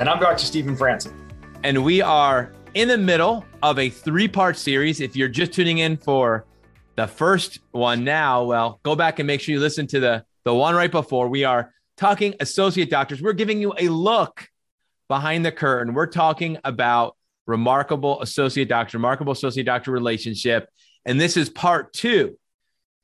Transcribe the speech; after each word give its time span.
And 0.00 0.08
I'm 0.08 0.18
Dr. 0.18 0.46
Stephen 0.46 0.74
Franson. 0.74 1.12
And 1.62 1.84
we 1.84 2.00
are 2.00 2.54
in 2.72 2.88
the 2.88 2.96
middle 2.96 3.44
of 3.62 3.78
a 3.78 3.90
three 3.90 4.28
part 4.28 4.56
series. 4.56 5.02
If 5.02 5.14
you're 5.14 5.28
just 5.28 5.52
tuning 5.52 5.76
in 5.76 5.98
for 5.98 6.46
the 6.96 7.06
first 7.06 7.58
one 7.72 8.02
now, 8.02 8.44
well, 8.44 8.80
go 8.82 8.96
back 8.96 9.18
and 9.18 9.26
make 9.26 9.42
sure 9.42 9.52
you 9.52 9.60
listen 9.60 9.86
to 9.88 10.00
the, 10.00 10.24
the 10.44 10.54
one 10.54 10.74
right 10.74 10.90
before. 10.90 11.28
We 11.28 11.44
are 11.44 11.74
talking 11.98 12.34
associate 12.40 12.88
doctors. 12.88 13.20
We're 13.20 13.34
giving 13.34 13.60
you 13.60 13.74
a 13.76 13.90
look 13.90 14.48
behind 15.06 15.44
the 15.44 15.52
curtain. 15.52 15.92
We're 15.92 16.06
talking 16.06 16.56
about 16.64 17.14
remarkable 17.46 18.22
associate 18.22 18.68
doctor, 18.68 18.96
remarkable 18.96 19.34
associate 19.34 19.64
doctor 19.64 19.90
relationship. 19.90 20.70
And 21.04 21.20
this 21.20 21.36
is 21.36 21.50
part 21.50 21.92
two. 21.92 22.38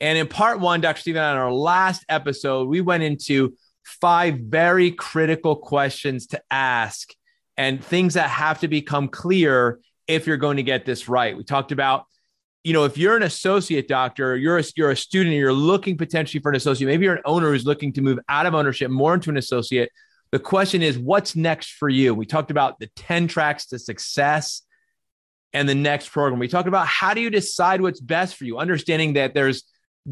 And 0.00 0.16
in 0.16 0.28
part 0.28 0.60
one, 0.60 0.80
Dr. 0.80 1.02
Stephen, 1.02 1.22
on 1.22 1.36
our 1.36 1.52
last 1.52 2.06
episode, 2.08 2.68
we 2.68 2.80
went 2.80 3.02
into 3.02 3.54
five 3.86 4.38
very 4.40 4.90
critical 4.90 5.56
questions 5.56 6.26
to 6.26 6.42
ask 6.50 7.12
and 7.56 7.82
things 7.82 8.14
that 8.14 8.28
have 8.28 8.60
to 8.60 8.68
become 8.68 9.08
clear 9.08 9.78
if 10.08 10.26
you're 10.26 10.36
going 10.36 10.56
to 10.56 10.62
get 10.62 10.84
this 10.84 11.08
right. 11.08 11.36
We 11.36 11.44
talked 11.44 11.72
about, 11.72 12.04
you 12.64 12.72
know, 12.72 12.84
if 12.84 12.98
you're 12.98 13.16
an 13.16 13.22
associate 13.22 13.88
doctor, 13.88 14.36
you're 14.36 14.58
a, 14.58 14.64
you're 14.76 14.90
a 14.90 14.96
student, 14.96 15.36
you're 15.36 15.52
looking 15.52 15.96
potentially 15.96 16.42
for 16.42 16.50
an 16.50 16.56
associate, 16.56 16.88
maybe 16.88 17.04
you're 17.04 17.14
an 17.14 17.22
owner 17.24 17.50
who's 17.50 17.64
looking 17.64 17.92
to 17.94 18.02
move 18.02 18.18
out 18.28 18.46
of 18.46 18.54
ownership 18.54 18.90
more 18.90 19.14
into 19.14 19.30
an 19.30 19.36
associate. 19.36 19.90
The 20.32 20.40
question 20.40 20.82
is, 20.82 20.98
what's 20.98 21.36
next 21.36 21.74
for 21.74 21.88
you? 21.88 22.12
We 22.14 22.26
talked 22.26 22.50
about 22.50 22.78
the 22.80 22.88
10 22.96 23.28
tracks 23.28 23.66
to 23.66 23.78
success 23.78 24.62
and 25.52 25.68
the 25.68 25.74
next 25.74 26.10
program. 26.10 26.40
We 26.40 26.48
talked 26.48 26.68
about 26.68 26.88
how 26.88 27.14
do 27.14 27.20
you 27.20 27.30
decide 27.30 27.80
what's 27.80 28.00
best 28.00 28.36
for 28.36 28.44
you, 28.44 28.58
understanding 28.58 29.14
that 29.14 29.32
there's 29.32 29.62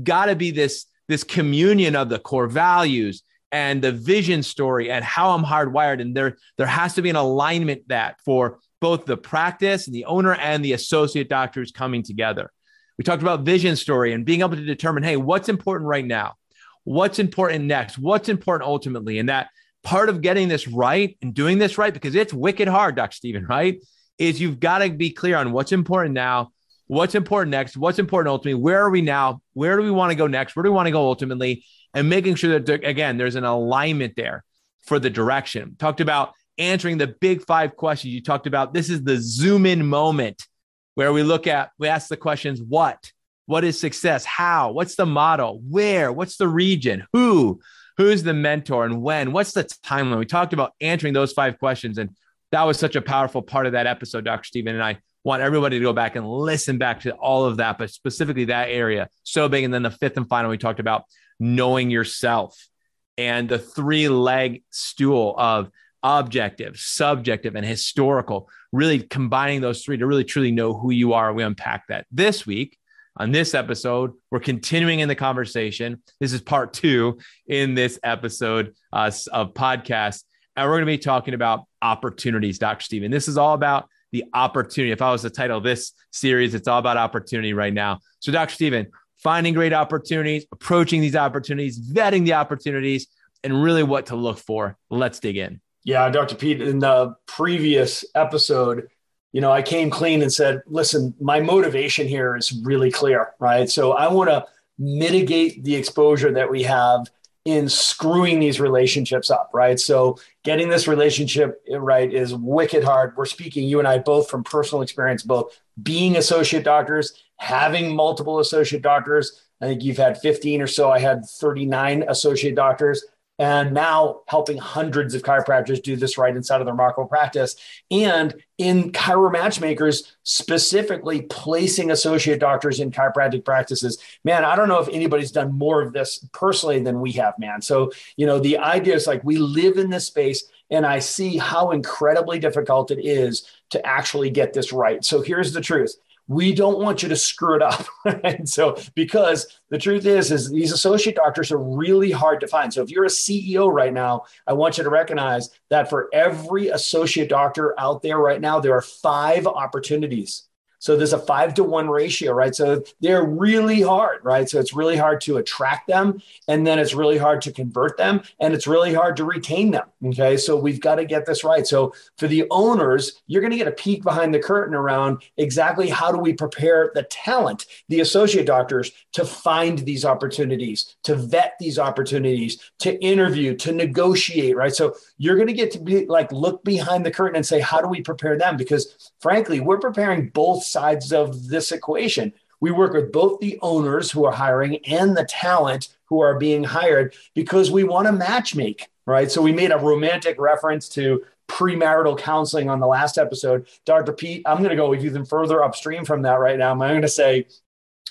got 0.01 0.27
to 0.27 0.37
be 0.37 0.53
this, 0.53 0.87
this 1.09 1.25
communion 1.25 1.97
of 1.97 2.09
the 2.09 2.21
core 2.21 2.47
values 2.47 3.23
and 3.55 3.81
the 3.81 3.93
vision 3.93 4.43
story 4.43 4.91
and 4.91 5.05
how 5.05 5.31
I'm 5.31 5.45
hardwired. 5.45 6.01
And 6.01 6.13
there, 6.13 6.37
there 6.59 6.67
has 6.67 6.95
to 6.95 7.03
be 7.03 7.09
an 7.09 7.15
alignment 7.15 7.87
that 7.87 8.21
for 8.25 8.59
both 8.81 9.07
the 9.07 9.17
practice 9.17 9.87
and 9.87 9.95
the 9.95 10.07
owner 10.07 10.35
and 10.35 10.65
the 10.65 10.73
associate 10.73 11.29
doctors 11.29 11.71
coming 11.71 12.03
together. 12.03 12.51
We 12.99 13.05
talked 13.05 13.23
about 13.23 13.43
vision 13.43 13.77
story 13.77 14.13
and 14.13 14.25
being 14.25 14.41
able 14.41 14.57
to 14.57 14.65
determine, 14.65 15.05
hey, 15.05 15.17
what's 15.17 15.49
important 15.49 15.87
right 15.87 16.05
now? 16.05 16.35
What's 16.83 17.21
important 17.21 17.67
next? 17.67 17.97
What's 17.97 18.29
important 18.29 18.69
ultimately? 18.69 19.21
And 19.21 19.29
that 19.29 19.51
part 19.85 20.09
of 20.09 20.21
getting 20.21 20.49
this 20.49 20.67
right 20.67 21.17
and 21.23 21.33
doing 21.33 21.59
this 21.59 21.79
right, 21.79 21.95
because 21.95 22.17
it's 22.17 22.35
wicked 22.35 22.67
hard, 22.67 22.97
Dr. 22.97 23.15
Stephen, 23.15 23.47
right? 23.47 23.81
Is 24.19 24.41
you've 24.41 24.59
got 24.59 24.79
to 24.79 24.91
be 24.91 25.11
clear 25.11 25.37
on 25.37 25.53
what's 25.53 25.71
important 25.71 26.13
now, 26.13 26.51
what's 26.89 27.15
important 27.15 27.53
next, 27.53 27.77
what's 27.77 28.01
important 28.01 28.33
ultimately, 28.33 28.61
where 28.61 28.81
are 28.81 28.91
we 28.91 29.01
now, 29.01 29.43
where 29.53 29.77
do 29.77 29.85
we 29.85 29.93
want 29.93 30.11
to 30.11 30.17
go 30.17 30.27
next, 30.27 30.57
where 30.57 30.65
do 30.65 30.71
we 30.71 30.75
want 30.75 30.89
to 30.89 30.93
go 30.93 31.07
ultimately, 31.07 31.65
and 31.95 32.09
making 32.09 32.35
sure 32.35 32.59
that, 32.59 32.85
again, 32.85 33.17
there's 33.17 33.37
an 33.37 33.45
alignment 33.45 34.15
there 34.17 34.45
for 34.83 34.99
the 34.99 35.11
direction. 35.11 35.77
Talked 35.79 36.01
about 36.01 36.33
answering 36.59 36.99
the 36.99 37.07
big 37.07 37.45
five 37.45 37.77
questions. 37.77 38.13
You 38.13 38.23
talked 38.23 38.47
about 38.47 38.75
this 38.75 38.91
is 38.91 39.03
the 39.03 39.17
zoom 39.17 39.67
in 39.67 39.87
moment 39.87 40.47
where 40.95 41.13
we 41.13 41.23
look 41.23 41.47
at, 41.47 41.71
we 41.79 41.89
ask 41.89 42.09
the 42.09 42.17
questions 42.17 42.61
what? 42.61 43.11
What 43.47 43.65
is 43.65 43.79
success? 43.79 44.25
How? 44.25 44.73
What's 44.73 44.97
the 44.97 45.07
model? 45.07 45.61
Where? 45.69 46.13
What's 46.13 46.37
the 46.37 46.49
region? 46.49 47.07
Who? 47.13 47.61
Who's 47.97 48.23
the 48.23 48.35
mentor 48.35 48.85
and 48.85 49.03
when? 49.03 49.33
What's 49.33 49.53
the 49.53 49.65
timeline? 49.65 50.19
We 50.19 50.27
talked 50.27 50.53
about 50.53 50.73
answering 50.81 51.15
those 51.15 51.33
five 51.33 51.59
questions. 51.59 51.99
And 51.99 52.11
that 52.53 52.63
was 52.63 52.79
such 52.79 52.97
a 52.97 53.03
powerful 53.03 53.43
part 53.43 53.67
of 53.67 53.73
that 53.73 53.87
episode, 53.87 54.25
Dr. 54.25 54.45
Stephen. 54.45 54.75
And 54.75 54.83
I 54.83 54.99
want 55.25 55.43
everybody 55.43 55.79
to 55.79 55.83
go 55.83 55.93
back 55.93 56.17
and 56.17 56.29
listen 56.29 56.79
back 56.79 57.01
to 57.01 57.13
all 57.13 57.45
of 57.45 57.59
that, 57.59 57.79
but 57.79 57.91
specifically 57.91 58.47
that 58.47 58.69
area. 58.69 59.09
So 59.23 59.49
big. 59.49 59.65
And 59.65 59.73
then 59.73 59.83
the 59.83 59.91
fifth 59.91 60.17
and 60.17 60.29
final, 60.29 60.51
we 60.51 60.59
talked 60.59 60.81
about 60.81 61.05
knowing 61.39 61.91
yourself 61.91 62.69
and 63.17 63.49
the 63.49 63.59
three 63.59 64.09
leg 64.09 64.63
stool 64.71 65.35
of 65.39 65.71
objective, 66.03 66.79
subjective, 66.79 67.57
and 67.57 67.65
historical, 67.65 68.49
really 68.73 69.01
combining 69.01 69.61
those 69.61 69.83
three 69.83 69.97
to 69.97 70.07
really 70.07 70.25
truly 70.25 70.53
know 70.53 70.75
who 70.75 70.91
you 70.91 71.13
are. 71.15 71.33
We 71.33 71.43
unpack 71.43 71.87
that 71.89 72.07
this 72.11 72.47
week. 72.47 72.79
On 73.17 73.31
this 73.31 73.55
episode, 73.55 74.13
we're 74.33 74.41
continuing 74.41 74.99
in 74.99 75.07
the 75.07 75.15
conversation. 75.15 76.03
This 76.19 76.33
is 76.33 76.41
part 76.41 76.73
two 76.73 77.19
in 77.47 77.75
this 77.75 77.97
episode 78.03 78.75
uh, 78.93 79.13
of 79.33 79.55
podcast. 79.55 80.25
And 80.57 80.67
we're 80.67 80.75
going 80.75 80.87
to 80.87 80.87
be 80.87 80.99
talking 80.99 81.35
about 81.35 81.65
opportunities, 81.81 82.59
Dr. 82.59 82.83
Stephen. 82.83 83.13
This 83.13 83.29
is 83.29 83.39
all 83.39 83.55
about 83.55 83.89
the 84.11 84.25
opportunity. 84.35 84.91
If 84.91 85.01
I 85.01 85.13
was 85.13 85.23
to 85.23 85.31
title 85.31 85.61
this 85.61 85.93
series, 86.13 86.55
it's 86.55 86.67
all 86.67 86.81
about 86.81 86.97
opportunity 86.97 87.53
right 87.53 87.73
now. 87.73 88.01
So, 88.19 88.33
Dr. 88.33 88.55
Stephen, 88.55 88.89
finding 89.25 89.55
great 89.55 89.73
opportunities, 89.73 90.47
approaching 90.53 91.01
these 91.01 91.17
opportunities, 91.17 91.81
vetting 91.81 92.25
the 92.25 92.35
opportunities, 92.35 93.09
and 93.43 93.63
really 93.63 93.83
what 93.83 94.07
to 94.07 94.17
look 94.17 94.39
for. 94.39 94.77
Let's 94.91 95.19
dig 95.19 95.39
in. 95.39 95.61
Yeah, 95.83 96.09
Dr. 96.11 96.37
Pete, 96.37 96.63
in 96.63 96.79
the 96.79 97.17
previous 97.27 98.05
episode, 98.15 98.89
you 99.33 99.41
know, 99.41 99.51
I 99.51 99.63
came 99.63 99.91
clean 99.91 100.23
and 100.23 100.33
said, 100.33 100.63
listen, 100.67 101.15
my 101.21 101.41
motivation 101.41 102.07
here 102.07 102.37
is 102.37 102.53
really 102.65 102.91
clear, 102.91 103.35
right? 103.41 103.69
So 103.69 103.93
I 103.93 104.09
want 104.09 104.31
to 104.31 104.47
mitigate 104.79 105.65
the 105.65 105.75
exposure 105.75 106.33
that 106.33 106.51
we 106.51 106.63
have 106.63 107.11
in 107.45 107.69
screwing 107.69 108.41
these 108.41 108.61
relationships 108.61 109.31
up, 109.31 109.51
right? 109.53 109.79
So 109.79 110.19
getting 110.45 110.69
this 110.69 110.89
relationship 110.89 111.63
right 111.71 112.11
is 112.11 112.35
wicked 112.35 112.85
hard. 112.85 113.15
We're 113.17 113.27
speaking, 113.27 113.69
you 113.69 113.79
and 113.79 113.89
I 113.89 113.99
both 113.99 114.31
from 114.31 114.45
personal 114.45 114.83
experience, 114.83 115.23
both 115.23 115.61
being 115.83 116.17
associate 116.17 116.65
doctors, 116.65 117.13
having 117.37 117.95
multiple 117.95 118.39
associate 118.39 118.83
doctors. 118.83 119.43
I 119.61 119.67
think 119.67 119.83
you've 119.83 119.97
had 119.97 120.19
15 120.19 120.61
or 120.61 120.67
so. 120.67 120.91
I 120.91 120.99
had 120.99 121.25
39 121.25 122.05
associate 122.09 122.55
doctors 122.55 123.05
and 123.39 123.73
now 123.73 124.21
helping 124.27 124.57
hundreds 124.59 125.15
of 125.15 125.23
chiropractors 125.23 125.83
do 125.83 125.97
this 125.97 126.17
right 126.17 126.37
inside 126.37 126.61
of 126.61 126.67
their 126.67 126.75
remarkable 126.75 127.09
practice 127.09 127.57
and 127.91 128.35
in 128.59 128.93
chiro 128.93 129.31
matchmakers 129.33 130.17
specifically 130.23 131.23
placing 131.23 131.91
associate 131.91 132.39
doctors 132.39 132.79
in 132.79 132.91
chiropractic 132.93 133.45
practices 133.45 133.99
man 134.25 134.45
i 134.45 134.55
don't 134.55 134.69
know 134.69 134.79
if 134.79 134.89
anybody's 134.89 135.33
done 135.33 135.53
more 135.53 135.83
of 135.83 135.93
this 135.93 136.27
personally 136.33 136.81
than 136.81 137.01
we 137.01 137.11
have 137.11 137.37
man 137.39 137.61
so 137.61 137.91
you 138.17 138.27
know 138.27 138.39
the 138.39 138.59
idea 138.59 138.95
is 138.95 139.07
like 139.07 139.23
we 139.25 139.37
live 139.37 139.79
in 139.79 139.91
this 139.91 140.07
space 140.07 140.45
and 140.71 140.87
i 140.87 141.01
see 141.01 141.37
how 141.37 141.73
incredibly 141.73 142.39
difficult 142.39 142.93
it 142.93 143.05
is 143.05 143.49
to 143.71 143.85
actually 143.85 144.31
get 144.31 144.53
this 144.53 144.73
right 144.73 145.05
so 145.05 145.21
here's 145.21 145.53
the 145.53 145.61
truth 145.61 145.97
we 146.27 146.55
don't 146.55 146.79
want 146.79 147.03
you 147.03 147.09
to 147.09 147.17
screw 147.17 147.57
it 147.57 147.63
up. 147.63 147.87
and 148.25 148.49
so, 148.49 148.77
because 148.95 149.47
the 149.69 149.79
truth 149.79 150.07
is, 150.07 150.31
is 150.31 150.51
these 150.51 150.73
associate 150.73 151.17
doctors 151.17 151.53
are 151.53 151.59
really 151.59 152.11
hard 152.11 152.41
to 152.41 152.49
find. 152.49 152.73
So 152.73 152.83
if 152.83 152.91
you're 152.91 153.05
a 153.05 153.09
CEO 153.09 153.73
right 153.73 153.93
now, 153.93 154.25
I 154.47 154.53
want 154.55 154.79
you 154.79 154.85
to 154.85 154.91
recognize 154.91 155.51
that 155.71 155.91
for 155.91 156.09
every 156.13 156.69
associate 156.69 157.29
doctor 157.29 157.79
out 157.79 158.03
there 158.03 158.19
right 158.19 158.41
now, 158.41 158.61
there 158.61 158.77
are 158.77 158.83
five 158.83 159.47
opportunities 159.47 160.45
so 160.85 160.99
there's 160.99 161.15
a 161.15 161.19
five 161.19 161.55
to 161.55 161.65
one 161.65 161.89
ratio, 161.89 162.35
right? 162.35 162.55
So 162.55 162.85
they're 163.01 163.25
really 163.25 163.81
hard, 163.81 164.23
right? 164.23 164.47
So 164.47 164.61
it's 164.61 164.75
really 164.75 164.99
hard 164.99 165.23
to 165.23 165.39
attract 165.39 165.89
them. 165.89 166.21
And 166.47 166.67
then 166.67 166.79
it's 166.79 166.93
really 166.93 167.17
hard 167.17 167.41
to 167.43 167.53
convert 167.53 167.97
them. 167.97 168.21
And 168.39 168.53
it's 168.53 168.67
really 168.67 168.93
hard 168.93 169.17
to 169.17 169.25
retain 169.25 169.71
them. 169.71 169.87
Okay. 170.05 170.37
So 170.37 170.59
we've 170.59 170.83
got 170.83 170.97
to 170.97 171.07
get 171.07 171.25
this 171.25 171.43
right. 171.43 171.67
So 171.67 171.95
for 172.19 172.29
the 172.29 172.45
owners, 172.51 173.23
you're 173.27 173.41
going 173.41 173.53
to 173.53 173.57
get 173.57 173.67
a 173.67 173.73
peek 173.73 174.03
behind 174.03 174.35
the 174.35 174.39
curtain 174.39 174.75
around 174.75 175.23
exactly 175.39 175.89
how 175.89 176.13
do 176.13 176.19
we 176.19 176.35
prepare 176.35 176.93
the 176.95 177.05
talent, 177.05 177.65
the 177.89 178.01
associate 178.01 178.45
doctors 178.45 178.93
to 179.15 179.25
find 179.25 179.79
these 179.79 180.05
opportunities, 180.05 180.97
to 181.05 181.15
vet 181.15 181.55
these 181.59 181.79
opportunities, 181.79 182.59
to 182.81 183.03
interview, 183.03 183.57
to 183.57 183.73
negotiate, 183.73 184.55
right? 184.55 184.75
So 184.75 184.97
you're 185.17 185.37
going 185.37 185.49
to 185.49 185.55
get 185.55 185.71
to 185.71 185.79
be 185.79 186.05
like, 186.05 186.31
look 186.31 186.63
behind 186.63 187.07
the 187.07 187.11
curtain 187.11 187.37
and 187.37 187.47
say, 187.47 187.61
how 187.61 187.81
do 187.81 187.89
we 187.89 188.03
prepare 188.03 188.37
them? 188.37 188.59
Because 188.59 189.11
frankly, 189.23 189.61
we're 189.61 189.79
preparing 189.79 190.29
both 190.29 190.74
sides 190.75 191.13
of 191.13 191.49
this 191.49 191.73
equation. 191.73 192.35
We 192.61 192.71
work 192.71 192.93
with 192.93 193.13
both 193.13 193.41
the 193.41 193.59
owners 193.63 194.11
who 194.11 194.27
are 194.27 194.33
hiring 194.33 194.85
and 194.85 195.17
the 195.17 195.25
talent 195.25 195.89
who 196.07 196.21
are 196.21 196.39
being 196.39 196.65
hired 196.65 197.15
because 197.35 197.71
we 197.71 197.85
want 197.85 198.07
to 198.07 198.13
matchmake, 198.13 198.83
right? 199.07 199.31
So 199.31 199.41
we 199.41 199.53
made 199.53 199.71
a 199.71 199.79
romantic 199.79 200.39
reference 200.39 200.89
to 200.91 201.25
premarital 201.49 202.19
counseling 202.19 202.69
on 202.69 202.81
the 202.81 202.87
last 202.87 203.19
episode. 203.19 203.67
Dr. 203.85 204.13
Pete, 204.13 204.43
I'm 204.47 204.59
going 204.59 204.71
to 204.71 204.77
go 204.77 204.95
even 204.95 205.25
further 205.25 205.63
upstream 205.63 206.05
from 206.05 206.23
that 206.23 206.41
right 206.41 206.59
now. 206.59 206.73
I'm 206.73 206.79
going 206.79 207.03
to 207.03 207.09
say, 207.09 207.47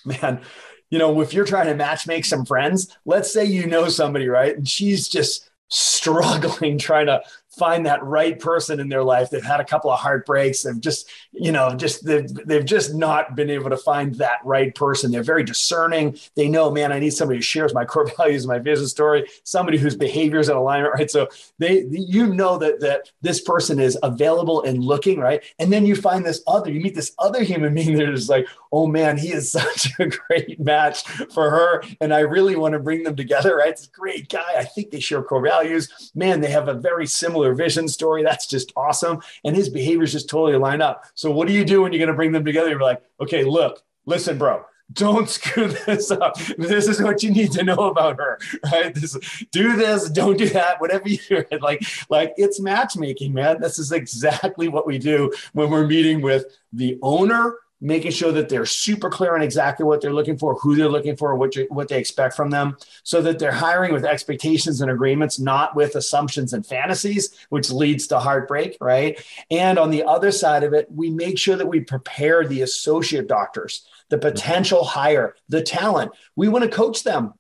man, 0.06 0.42
you 0.90 1.00
know, 1.00 1.22
if 1.22 1.34
you're 1.34 1.46
trying 1.46 1.76
to 1.76 1.84
matchmake 1.84 2.26
some 2.26 2.46
friends, 2.46 2.96
let's 3.06 3.34
say 3.34 3.46
you 3.46 3.66
know 3.66 3.90
somebody, 3.90 4.28
right? 4.28 4.56
And 4.56 4.68
she's 4.68 5.08
just 5.08 5.50
struggling 5.70 6.78
trying 6.78 7.08
to 7.08 7.24
find 7.58 7.86
that 7.86 8.04
right 8.04 8.40
person 8.40 8.80
in 8.80 8.90
their 8.90 9.04
life. 9.04 9.30
They've 9.30 9.44
had 9.44 9.60
a 9.60 9.66
couple 9.66 9.92
of 9.92 10.00
heartbreaks. 10.00 10.64
They've 10.64 10.80
just, 10.80 11.10
you 11.32 11.52
know, 11.52 11.76
just 11.76 12.06
they've, 12.06 12.28
they've 12.46 12.66
just 12.66 12.94
not 12.94 13.36
been 13.36 13.50
able 13.50 13.70
to 13.70 13.78
find 13.78 14.16
that 14.16 14.40
right 14.44 14.74
person. 14.74 15.12
They're 15.12 15.24
very 15.24 15.44
discerning. 15.44 16.18
They 16.36 16.50
know, 16.50 16.72
man, 16.72 16.92
I 16.92 17.00
need 17.00 17.12
somebody 17.12 17.38
who 17.38 17.44
shares 17.44 17.74
my 17.74 17.86
core 17.86 18.10
values, 18.18 18.48
my 18.48 18.60
vision 18.60 18.88
story, 18.88 19.28
somebody 19.44 19.78
whose 19.78 19.96
behaviors 19.96 20.50
in 20.50 20.56
alignment, 20.56 20.94
right? 20.94 21.12
So 21.12 21.30
they, 21.60 21.86
you 21.90 22.34
know 22.34 22.58
that 22.58 22.80
that 22.80 23.12
this 23.22 23.42
person 23.42 23.80
is 23.80 23.98
available 24.04 24.64
and 24.64 24.84
looking, 24.84 25.20
right? 25.20 25.44
And 25.60 25.72
then 25.72 25.86
you 25.86 25.96
find 25.96 26.26
this 26.26 26.42
other, 26.48 26.72
you 26.72 26.82
meet 26.82 26.96
this 26.96 27.14
other 27.20 27.44
human 27.44 27.74
being 27.74 27.98
that 27.98 28.10
is 28.10 28.30
like, 28.30 28.48
oh 28.72 28.88
man, 28.88 29.18
he 29.18 29.32
is 29.32 29.52
such 29.52 29.92
a 30.00 30.08
great 30.08 30.60
match 30.60 31.04
for 31.34 31.50
her, 31.50 31.84
and 32.02 32.14
I 32.14 32.20
really 32.22 32.56
want 32.56 32.74
to 32.74 32.80
bring 32.80 33.04
them 33.04 33.16
together, 33.16 33.58
right? 33.58 33.70
It's 33.70 33.88
a 33.88 33.92
great 33.92 34.30
guy. 34.30 34.54
I 34.58 34.64
think 34.64 34.92
they 34.92 35.00
share 35.00 35.22
core 35.24 35.42
values. 35.42 36.12
Man, 36.16 36.42
they 36.42 36.50
have 36.50 36.68
a 36.68 36.74
very 36.74 37.06
similar 37.06 37.43
vision 37.52 37.88
story. 37.88 38.24
That's 38.24 38.48
just 38.48 38.72
awesome. 38.76 39.22
And 39.44 39.56
his 39.56 39.70
behaviors 39.70 40.14
just 40.14 40.30
totally 40.30 40.58
line 40.58 40.82
up. 40.82 41.06
So 41.16 41.32
what 41.32 41.48
do 41.48 41.54
you 41.54 41.66
do 41.66 41.82
when 41.82 41.92
you're 41.92 42.00
going 42.00 42.08
to 42.08 42.16
bring 42.16 42.32
them 42.32 42.46
together? 42.46 42.70
You're 42.70 42.80
like, 42.82 43.02
okay, 43.20 43.44
look, 43.44 43.84
listen, 44.06 44.38
bro, 44.38 44.64
don't 44.94 45.30
screw 45.30 45.68
this 45.68 46.12
up. 46.12 46.38
This 46.58 46.88
is 46.88 47.02
what 47.02 47.24
you 47.24 47.32
need 47.32 47.52
to 47.54 47.64
know 47.64 47.90
about 47.90 48.18
her, 48.18 48.40
right? 48.72 48.94
This, 48.94 49.18
do 49.52 49.76
this, 49.76 50.10
don't 50.10 50.38
do 50.38 50.50
that, 50.50 50.80
whatever 50.80 51.10
you 51.10 51.18
do. 51.18 51.44
Like, 51.62 51.84
like 52.10 52.34
it's 52.36 52.60
matchmaking, 52.60 53.34
man. 53.34 53.62
This 53.62 53.80
is 53.80 53.92
exactly 53.92 54.68
what 54.68 54.86
we 54.86 54.98
do 54.98 55.32
when 55.54 55.70
we're 55.70 55.88
meeting 55.88 56.22
with 56.22 56.46
the 56.74 56.98
owner 57.02 57.56
making 57.84 58.12
sure 58.12 58.32
that 58.32 58.48
they're 58.48 58.66
super 58.66 59.10
clear 59.10 59.36
on 59.36 59.42
exactly 59.42 59.86
what 59.86 60.00
they're 60.00 60.14
looking 60.14 60.38
for, 60.38 60.56
who 60.56 60.74
they're 60.74 60.90
looking 60.90 61.18
for, 61.18 61.36
what, 61.36 61.54
you, 61.56 61.68
what 61.70 61.90
they 61.90 62.00
expect 62.00 62.34
from 62.34 62.50
them, 62.50 62.78
so 63.04 63.22
that 63.22 63.38
they're 63.38 63.52
hiring 63.52 63.92
with 63.92 64.06
expectations 64.06 64.80
and 64.80 64.90
agreements, 64.90 65.38
not 65.38 65.76
with 65.76 65.96
assumptions 65.96 66.54
and 66.54 66.66
fantasies, 66.66 67.38
which 67.50 67.70
leads 67.70 68.08
to 68.08 68.20
heartbreak, 68.20 68.78
right? 68.80 69.22
And 69.52 69.78
on 69.78 69.92
the 69.92 70.04
other 70.04 70.32
side 70.32 70.64
of 70.64 70.74
it, 70.74 70.88
we 70.90 71.10
make 71.10 71.38
sure 71.38 71.58
that 71.58 71.68
we 71.68 71.82
prepare 71.82 72.48
the 72.48 72.62
associate 72.62 73.28
doctors, 73.28 73.86
the 74.08 74.16
mm-hmm. 74.16 74.30
potential 74.30 74.86
hire, 74.86 75.36
the 75.50 75.62
talent. 75.62 76.14
We 76.38 76.48
want 76.48 76.64
to 76.64 76.70
coach 76.72 77.04
them 77.04 77.34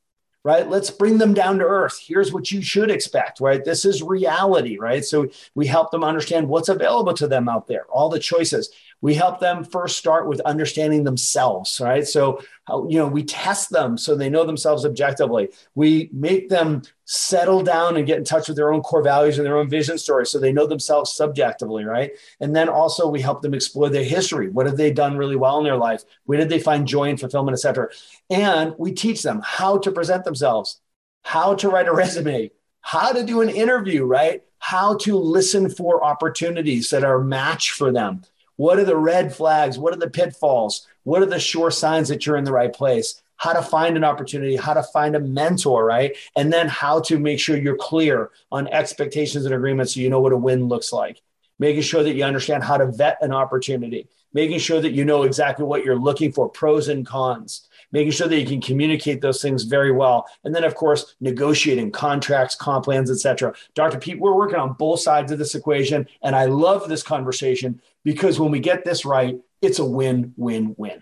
right? 0.45 0.69
Let's 0.69 0.91
bring 0.91 1.19
them 1.19 1.33
down 1.33 1.59
to 1.59 1.65
earth. 1.65 1.97
Here's 2.05 2.33
what 2.33 2.51
you 2.51 2.61
should 2.61 2.91
expect, 2.91 3.39
right? 3.39 3.63
This 3.63 3.85
is 3.85 4.03
reality, 4.03 4.77
right? 4.77 5.03
So 5.05 5.29
we 5.55 5.67
help 5.67 5.91
them 5.91 6.03
understand 6.03 6.49
what's 6.49 6.67
available 6.67 7.13
to 7.13 7.27
them 7.27 7.47
out 7.47 7.67
there, 7.67 7.85
all 7.85 8.09
the 8.09 8.19
choices 8.19 8.69
we 9.03 9.13
help 9.13 9.41
them 9.41 9.65
first 9.65 9.97
start 9.97 10.29
with 10.29 10.39
understanding 10.41 11.03
themselves 11.03 11.81
right? 11.81 12.07
So 12.07 12.41
you 12.89 12.97
know 12.97 13.07
we 13.07 13.23
test 13.23 13.69
them 13.69 13.97
so 13.97 14.15
they 14.15 14.29
know 14.29 14.45
themselves 14.45 14.85
objectively. 14.85 15.49
We 15.75 16.09
make 16.13 16.47
them 16.47 16.83
settle 17.03 17.61
down 17.61 17.97
and 17.97 18.07
get 18.07 18.17
in 18.17 18.23
touch 18.23 18.47
with 18.47 18.55
their 18.55 18.71
own 18.71 18.81
core 18.81 19.03
values 19.03 19.37
and 19.37 19.45
their 19.45 19.57
own 19.57 19.69
vision 19.69 19.97
story 19.97 20.25
so 20.25 20.39
they 20.39 20.53
know 20.53 20.65
themselves 20.65 21.11
subjectively 21.11 21.83
right? 21.83 22.11
And 22.39 22.55
then 22.55 22.69
also 22.69 23.09
we 23.09 23.19
help 23.19 23.41
them 23.41 23.53
explore 23.53 23.89
their 23.89 24.05
history. 24.05 24.47
What 24.49 24.67
have 24.67 24.77
they 24.77 24.91
done 24.91 25.17
really 25.17 25.35
well 25.35 25.57
in 25.57 25.65
their 25.65 25.75
life? 25.75 26.03
Where 26.23 26.39
did 26.39 26.47
they 26.47 26.59
find 26.59 26.87
joy 26.87 27.09
and 27.09 27.19
fulfillment 27.19 27.55
etc 27.55 27.89
and 28.29 28.73
we 28.77 28.93
teach 28.93 29.21
them 29.21 29.41
how 29.43 29.79
to 29.79 29.91
present 29.91 30.23
themselves 30.23 30.79
how 31.23 31.55
to 31.55 31.67
write 31.67 31.89
a 31.89 31.93
resume 32.03 32.51
how 32.79 33.11
to 33.11 33.25
do 33.25 33.41
an 33.41 33.49
interview 33.49 34.05
right? 34.05 34.43
How 34.59 34.95
to 34.99 35.17
listen 35.17 35.69
for 35.69 36.01
opportunities 36.01 36.89
that 36.91 37.03
are 37.03 37.19
match 37.19 37.71
for 37.71 37.91
them 37.91 38.23
what 38.55 38.79
are 38.79 38.85
the 38.85 38.97
red 38.97 39.35
flags? 39.35 39.77
What 39.77 39.93
are 39.93 39.99
the 39.99 40.09
pitfalls? 40.09 40.87
What 41.03 41.21
are 41.21 41.27
the 41.27 41.39
sure 41.39 41.71
signs 41.71 42.09
that 42.09 42.25
you're 42.25 42.37
in 42.37 42.43
the 42.43 42.51
right 42.51 42.73
place? 42.73 43.21
How 43.37 43.53
to 43.53 43.61
find 43.61 43.97
an 43.97 44.03
opportunity, 44.03 44.55
how 44.55 44.73
to 44.73 44.83
find 44.83 45.15
a 45.15 45.19
mentor, 45.19 45.85
right? 45.85 46.15
And 46.35 46.53
then 46.53 46.67
how 46.67 47.01
to 47.01 47.19
make 47.19 47.39
sure 47.39 47.57
you're 47.57 47.75
clear 47.75 48.31
on 48.51 48.67
expectations 48.67 49.45
and 49.45 49.53
agreements 49.53 49.95
so 49.95 49.99
you 49.99 50.09
know 50.09 50.21
what 50.21 50.33
a 50.33 50.37
win 50.37 50.67
looks 50.67 50.93
like. 50.93 51.21
Making 51.59 51.81
sure 51.81 52.03
that 52.03 52.13
you 52.13 52.23
understand 52.23 52.63
how 52.63 52.77
to 52.77 52.91
vet 52.91 53.17
an 53.21 53.33
opportunity, 53.33 54.07
making 54.33 54.59
sure 54.59 54.81
that 54.81 54.93
you 54.93 55.05
know 55.05 55.23
exactly 55.23 55.65
what 55.65 55.83
you're 55.83 55.99
looking 55.99 56.31
for, 56.31 56.49
pros 56.49 56.87
and 56.87 57.05
cons, 57.05 57.67
making 57.91 58.11
sure 58.11 58.27
that 58.27 58.39
you 58.39 58.45
can 58.45 58.59
communicate 58.59 59.21
those 59.21 59.41
things 59.41 59.63
very 59.63 59.91
well. 59.91 60.25
And 60.43 60.53
then, 60.53 60.63
of 60.63 60.75
course, 60.75 61.15
negotiating 61.21 61.91
contracts, 61.91 62.55
comp 62.55 62.85
plans, 62.85 63.11
etc. 63.11 63.53
Dr. 63.75 63.99
Pete, 63.99 64.19
we're 64.19 64.35
working 64.35 64.59
on 64.59 64.73
both 64.73 64.99
sides 64.99 65.31
of 65.31 65.37
this 65.37 65.55
equation. 65.55 66.07
And 66.21 66.35
I 66.35 66.45
love 66.45 66.89
this 66.89 67.03
conversation 67.03 67.81
because 68.03 68.39
when 68.39 68.51
we 68.51 68.59
get 68.59 68.85
this 68.85 69.05
right, 69.05 69.37
it's 69.61 69.79
a 69.79 69.85
win, 69.85 70.33
win, 70.37 70.75
win. 70.77 71.01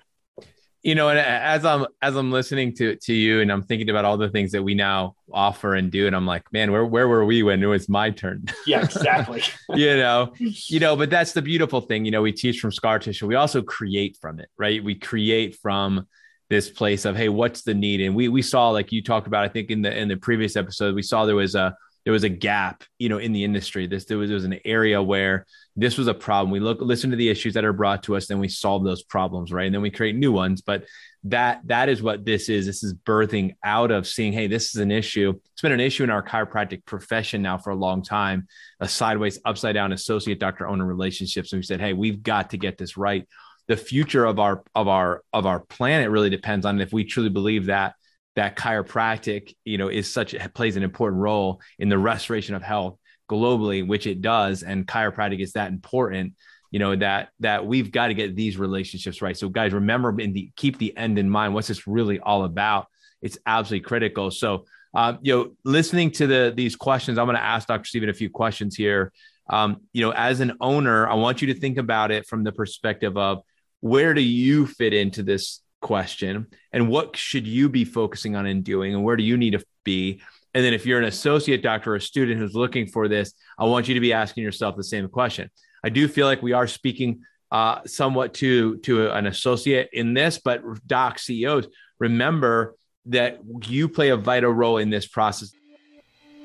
You 0.84 0.96
know, 0.96 1.10
and 1.10 1.20
as 1.20 1.64
I'm 1.64 1.86
as 2.02 2.16
I'm 2.16 2.32
listening 2.32 2.74
to 2.78 2.96
to 2.96 3.14
you, 3.14 3.42
and 3.42 3.52
I'm 3.52 3.62
thinking 3.62 3.92
about 3.92 4.04
all 4.04 4.18
the 4.18 4.30
things 4.30 4.52
that 4.54 4.64
we 4.64 4.74
now 4.74 5.16
offer 5.32 5.76
and 5.76 5.92
do, 5.92 6.08
and 6.08 6.16
I'm 6.16 6.26
like, 6.26 6.52
man, 6.52 6.72
where 6.72 6.84
where 6.84 7.08
were 7.08 7.24
we 7.24 7.44
when 7.44 7.62
it 7.62 7.68
was 7.68 7.88
my 7.88 8.10
turn? 8.10 8.46
Yeah, 8.66 8.84
exactly. 8.84 9.44
you 9.70 9.98
know, 9.98 10.34
you 10.40 10.80
know, 10.80 10.96
but 10.96 11.12
that's 11.12 11.34
the 11.34 11.42
beautiful 11.44 11.82
thing. 11.82 12.06
You 12.06 12.12
know, 12.12 12.24
we 12.24 12.32
teach 12.32 12.60
from 12.60 12.72
scar 12.72 12.98
tissue. 12.98 13.28
We 13.28 13.36
also 13.36 13.62
create 13.62 14.18
from 14.20 14.40
it, 14.40 14.50
right? 14.58 14.84
We 14.84 14.96
create 14.96 15.56
from 15.62 16.08
this 16.50 16.70
place 16.70 17.06
of 17.06 17.16
hey, 17.16 17.30
what's 17.30 17.62
the 17.62 17.76
need? 17.76 18.02
And 18.02 18.16
we 18.16 18.28
we 18.28 18.42
saw 18.42 18.72
like 18.72 18.92
you 18.92 19.04
talked 19.04 19.28
about, 19.28 19.44
I 19.44 19.50
think 19.50 19.70
in 19.70 19.84
the 19.84 19.96
in 19.96 20.08
the 20.08 20.18
previous 20.18 20.56
episode, 20.56 20.96
we 20.96 21.04
saw 21.04 21.26
there 21.26 21.36
was 21.36 21.54
a 21.54 21.76
there 22.04 22.14
was 22.14 22.24
a 22.24 22.30
gap, 22.30 22.84
you 22.98 23.10
know, 23.10 23.20
in 23.20 23.32
the 23.32 23.44
industry. 23.44 23.88
This 23.88 24.06
there 24.06 24.18
was, 24.18 24.30
there 24.30 24.36
was 24.36 24.46
an 24.46 24.60
area 24.66 25.02
where 25.02 25.46
this 25.76 25.98
was 25.98 26.08
a 26.08 26.14
problem. 26.14 26.52
We 26.52 26.60
look 26.60 26.82
listen 26.82 27.12
to 27.12 27.16
the 27.16 27.30
issues 27.30 27.54
that 27.54 27.66
are 27.66 27.74
brought 27.74 28.04
to 28.04 28.16
us, 28.16 28.28
then 28.28 28.40
we 28.40 28.48
solve 28.48 28.84
those 28.84 29.04
problems, 29.04 29.52
right? 29.52 29.66
And 29.66 29.74
then 29.74 29.82
we 29.82 29.92
create 29.92 30.16
new 30.16 30.32
ones. 30.32 30.62
But 30.62 30.86
that 31.26 31.62
that 31.66 31.90
is 31.90 32.02
what 32.02 32.26
this 32.26 32.50
is. 32.50 32.66
This 32.66 32.84
is 32.84 32.96
birthing 32.96 33.56
out 33.64 33.92
of 33.92 34.08
seeing, 34.08 34.34
hey, 34.34 34.48
this 34.48 34.74
is 34.74 34.82
an 34.82 34.90
issue. 34.92 35.34
It's 35.52 35.62
been 35.62 35.72
an 35.72 35.80
issue 35.80 36.04
in 36.04 36.10
our 36.10 36.24
chiropractic 36.24 36.86
profession 36.86 37.44
now 37.44 37.60
for 37.60 37.70
a 37.70 37.76
long 37.76 38.02
time. 38.02 38.48
A 38.80 38.88
sideways, 38.88 39.40
upside 39.46 39.76
down 39.76 39.92
associate 39.92 40.40
doctor 40.40 40.68
owner 40.68 40.86
relationships. 40.86 41.54
And 41.54 41.60
we 41.60 41.64
said, 41.64 41.80
hey, 41.80 41.94
we've 41.94 42.24
got 42.24 42.50
to 42.50 42.58
get 42.58 42.78
this 42.80 42.98
right. 42.98 43.28
The 43.68 43.78
future 43.78 44.26
of 44.26 44.40
our 44.40 44.64
of 44.74 44.88
our 44.88 45.24
of 45.32 45.46
our 45.46 45.60
planet 45.60 46.10
really 46.10 46.32
depends 46.32 46.66
on 46.66 46.82
if 46.82 46.92
we 46.92 47.04
truly 47.04 47.30
believe 47.30 47.68
that 47.68 47.94
that 48.36 48.56
chiropractic, 48.56 49.56
you 49.66 49.78
know, 49.78 49.90
is 49.90 50.12
such 50.12 50.36
plays 50.54 50.76
an 50.76 50.84
important 50.84 51.22
role 51.22 51.62
in 51.80 51.90
the 51.90 51.98
restoration 51.98 52.56
of 52.56 52.62
health 52.62 52.98
globally, 53.30 53.86
which 53.86 54.08
it 54.08 54.22
does, 54.22 54.64
and 54.64 54.88
chiropractic 54.88 55.40
is 55.40 55.54
that 55.54 55.70
important. 55.70 56.34
You 56.70 56.80
know 56.80 56.96
that 56.96 57.30
that 57.42 57.66
we've 57.66 57.92
got 57.92 58.08
to 58.08 58.14
get 58.14 58.36
these 58.36 58.58
relationships 58.58 59.22
right. 59.22 59.38
So, 59.38 59.50
guys, 59.50 59.74
remember 59.74 60.18
in 60.20 60.32
the 60.32 60.52
keep 60.56 60.78
the 60.78 60.96
end 60.96 61.20
in 61.20 61.30
mind. 61.30 61.54
What's 61.54 61.68
this 61.68 61.86
really 61.86 62.20
all 62.20 62.46
about? 62.46 62.88
It's 63.22 63.38
absolutely 63.46 63.86
critical. 63.86 64.32
So, 64.32 64.66
um, 64.94 65.20
you 65.22 65.36
know, 65.36 65.52
listening 65.66 66.12
to 66.12 66.28
the 66.28 66.54
these 66.56 66.76
questions, 66.78 67.18
I'm 67.18 67.26
going 67.26 67.36
to 67.36 67.44
ask 67.44 67.68
Dr. 67.68 67.86
Stephen 67.86 68.10
a 68.10 68.14
few 68.14 68.30
questions 68.30 68.76
here. 68.76 69.12
Um, 69.50 69.82
you 69.92 70.06
know, 70.06 70.12
as 70.12 70.40
an 70.40 70.54
owner, 70.62 71.10
I 71.10 71.16
want 71.16 71.42
you 71.42 71.54
to 71.54 71.60
think 71.60 71.78
about 71.78 72.12
it 72.12 72.26
from 72.26 72.44
the 72.44 72.54
perspective 72.54 73.18
of 73.18 73.42
where 73.82 74.14
do 74.14 74.22
you 74.22 74.66
fit 74.66 74.94
into 74.94 75.24
this 75.24 75.61
question 75.82 76.48
and 76.72 76.88
what 76.88 77.18
should 77.18 77.46
you 77.46 77.68
be 77.68 77.84
focusing 77.84 78.36
on 78.36 78.46
and 78.46 78.64
doing 78.64 78.94
and 78.94 79.04
where 79.04 79.18
do 79.18 79.24
you 79.24 79.36
need 79.36 79.52
to 79.52 79.64
be? 79.84 80.22
And 80.54 80.64
then 80.64 80.74
if 80.74 80.86
you're 80.86 81.00
an 81.00 81.06
associate 81.06 81.62
doctor 81.62 81.94
or 81.94 81.96
a 81.96 82.02
student 82.02 82.40
who's 82.40 82.54
looking 82.54 82.88
for 82.88 83.08
this 83.08 83.34
i 83.58 83.66
want 83.66 83.88
you 83.88 83.94
to 83.94 84.00
be 84.00 84.14
asking 84.14 84.44
yourself 84.44 84.76
the 84.76 84.84
same 84.84 85.08
question. 85.10 85.50
I 85.84 85.90
do 85.90 86.08
feel 86.08 86.28
like 86.28 86.42
we 86.42 86.54
are 86.54 86.68
speaking 86.68 87.22
uh, 87.52 87.82
somewhat 87.86 88.34
to 88.36 88.78
to 88.78 89.10
an 89.10 89.28
associate 89.28 89.90
in 89.92 90.14
this 90.14 90.40
but 90.44 90.62
doc 90.88 91.20
ceos 91.20 91.68
remember 92.00 92.76
that 93.08 93.40
you 93.68 93.90
play 93.90 94.10
a 94.10 94.18
vital 94.18 94.52
role 94.52 94.78
in 94.78 94.90
this 94.90 95.08
process. 95.08 95.52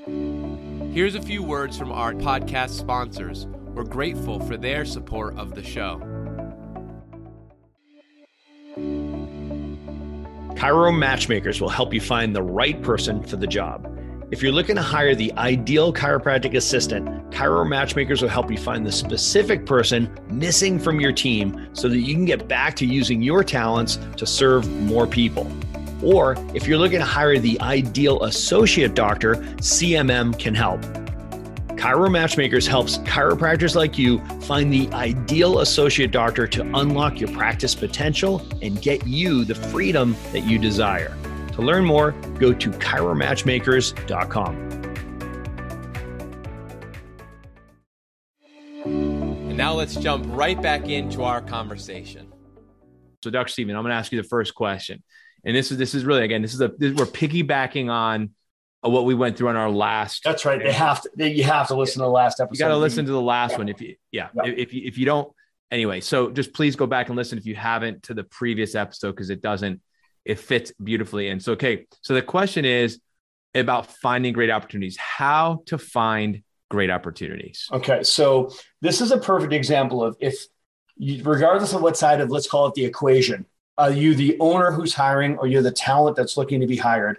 Here's 0.06 1.14
a 1.14 1.20
few 1.20 1.42
words 1.42 1.76
from 1.76 1.92
our 1.92 2.14
podcast 2.14 2.70
sponsors. 2.70 3.46
We're 3.46 3.84
grateful 3.84 4.40
for 4.40 4.56
their 4.56 4.86
support 4.86 5.36
of 5.36 5.54
the 5.54 5.62
show 5.62 6.25
Chiro 10.56 10.96
Matchmakers 10.96 11.60
will 11.60 11.68
help 11.68 11.92
you 11.92 12.00
find 12.00 12.34
the 12.34 12.42
right 12.42 12.80
person 12.82 13.22
for 13.22 13.36
the 13.36 13.46
job. 13.46 13.92
If 14.30 14.42
you're 14.42 14.52
looking 14.52 14.76
to 14.76 14.82
hire 14.82 15.14
the 15.14 15.30
ideal 15.34 15.92
chiropractic 15.92 16.56
assistant, 16.56 17.06
Chiro 17.30 17.68
Matchmakers 17.68 18.22
will 18.22 18.30
help 18.30 18.50
you 18.50 18.56
find 18.56 18.84
the 18.84 18.90
specific 18.90 19.66
person 19.66 20.10
missing 20.30 20.78
from 20.78 20.98
your 20.98 21.12
team 21.12 21.68
so 21.74 21.90
that 21.90 21.98
you 21.98 22.14
can 22.14 22.24
get 22.24 22.48
back 22.48 22.74
to 22.76 22.86
using 22.86 23.20
your 23.20 23.44
talents 23.44 23.98
to 24.16 24.24
serve 24.24 24.66
more 24.80 25.06
people. 25.06 25.46
Or 26.02 26.36
if 26.54 26.66
you're 26.66 26.78
looking 26.78 27.00
to 27.00 27.04
hire 27.04 27.38
the 27.38 27.60
ideal 27.60 28.24
associate 28.24 28.94
doctor, 28.94 29.34
CMM 29.60 30.38
can 30.38 30.54
help. 30.54 30.80
Chiro 31.76 32.10
Matchmakers 32.10 32.66
helps 32.66 32.98
chiropractors 32.98 33.76
like 33.76 33.98
you 33.98 34.18
find 34.40 34.72
the 34.72 34.88
ideal 34.92 35.60
associate 35.60 36.10
doctor 36.10 36.46
to 36.46 36.62
unlock 36.74 37.20
your 37.20 37.30
practice 37.30 37.74
potential 37.74 38.46
and 38.62 38.80
get 38.80 39.06
you 39.06 39.44
the 39.44 39.54
freedom 39.54 40.16
that 40.32 40.44
you 40.44 40.58
desire. 40.58 41.16
To 41.52 41.62
learn 41.62 41.84
more, 41.84 42.12
go 42.38 42.52
to 42.52 42.70
chiromatchmakers.com. 42.70 44.56
And 48.84 49.56
now 49.56 49.74
let's 49.74 49.96
jump 49.96 50.26
right 50.28 50.60
back 50.60 50.88
into 50.88 51.22
our 51.22 51.40
conversation. 51.40 52.32
So, 53.22 53.30
Dr. 53.30 53.48
Stephen, 53.48 53.76
I'm 53.76 53.82
going 53.82 53.90
to 53.90 53.96
ask 53.96 54.12
you 54.12 54.20
the 54.20 54.28
first 54.28 54.54
question. 54.54 55.02
And 55.44 55.54
this 55.54 55.70
is 55.70 55.78
this 55.78 55.94
is 55.94 56.04
really 56.04 56.24
again, 56.24 56.42
this 56.42 56.54
is 56.54 56.60
a 56.60 56.72
this, 56.76 56.92
we're 56.94 57.06
piggybacking 57.06 57.90
on 57.90 58.30
what 58.90 59.04
we 59.04 59.14
went 59.14 59.36
through 59.36 59.48
on 59.48 59.56
our 59.56 59.70
last. 59.70 60.24
That's 60.24 60.44
right. 60.44 60.62
They 60.62 60.72
have 60.72 61.02
to. 61.02 61.10
They, 61.16 61.32
you 61.32 61.44
have 61.44 61.68
to 61.68 61.74
listen 61.74 62.00
to 62.00 62.04
the 62.04 62.10
last 62.10 62.40
episode. 62.40 62.58
You 62.58 62.64
got 62.64 62.74
to 62.74 62.76
listen 62.76 63.04
to 63.06 63.12
the 63.12 63.20
last 63.20 63.52
yeah. 63.52 63.58
one 63.58 63.68
if 63.68 63.80
you, 63.80 63.96
yeah. 64.12 64.28
yeah. 64.34 64.46
If, 64.46 64.58
if 64.58 64.74
you 64.74 64.82
if 64.84 64.98
you 64.98 65.06
don't, 65.06 65.32
anyway. 65.70 66.00
So 66.00 66.30
just 66.30 66.52
please 66.52 66.76
go 66.76 66.86
back 66.86 67.08
and 67.08 67.16
listen 67.16 67.38
if 67.38 67.46
you 67.46 67.54
haven't 67.54 68.04
to 68.04 68.14
the 68.14 68.24
previous 68.24 68.74
episode 68.74 69.12
because 69.12 69.30
it 69.30 69.42
doesn't. 69.42 69.80
It 70.24 70.40
fits 70.40 70.72
beautifully. 70.82 71.28
And 71.28 71.42
so 71.42 71.52
okay. 71.52 71.86
So 72.02 72.14
the 72.14 72.22
question 72.22 72.64
is 72.64 73.00
about 73.54 73.86
finding 73.86 74.32
great 74.32 74.50
opportunities. 74.50 74.96
How 74.96 75.62
to 75.66 75.78
find 75.78 76.42
great 76.68 76.90
opportunities. 76.90 77.68
Okay. 77.72 78.02
So 78.02 78.50
this 78.80 79.00
is 79.00 79.12
a 79.12 79.18
perfect 79.18 79.52
example 79.52 80.02
of 80.02 80.16
if, 80.20 80.34
you, 80.96 81.22
regardless 81.22 81.72
of 81.72 81.82
what 81.82 81.96
side 81.96 82.20
of 82.20 82.30
let's 82.30 82.48
call 82.48 82.66
it 82.66 82.74
the 82.74 82.84
equation, 82.84 83.46
are 83.78 83.90
you 83.90 84.14
the 84.14 84.36
owner 84.40 84.72
who's 84.72 84.94
hiring 84.94 85.36
or 85.38 85.46
you're 85.46 85.62
the 85.62 85.70
talent 85.70 86.16
that's 86.16 86.36
looking 86.36 86.60
to 86.60 86.66
be 86.66 86.76
hired? 86.76 87.18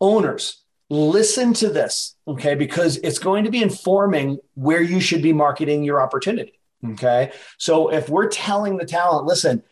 Owners, 0.00 0.62
listen 0.90 1.52
to 1.54 1.68
this, 1.68 2.16
okay, 2.26 2.54
because 2.54 2.96
it's 2.98 3.18
going 3.18 3.44
to 3.44 3.50
be 3.50 3.62
informing 3.62 4.38
where 4.54 4.80
you 4.80 5.00
should 5.00 5.22
be 5.22 5.32
marketing 5.32 5.84
your 5.84 6.00
opportunity. 6.00 6.58
Okay. 6.92 7.32
So 7.56 7.92
if 7.92 8.08
we're 8.08 8.28
telling 8.28 8.76
the 8.76 8.84
talent, 8.84 9.26
listen, 9.26 9.62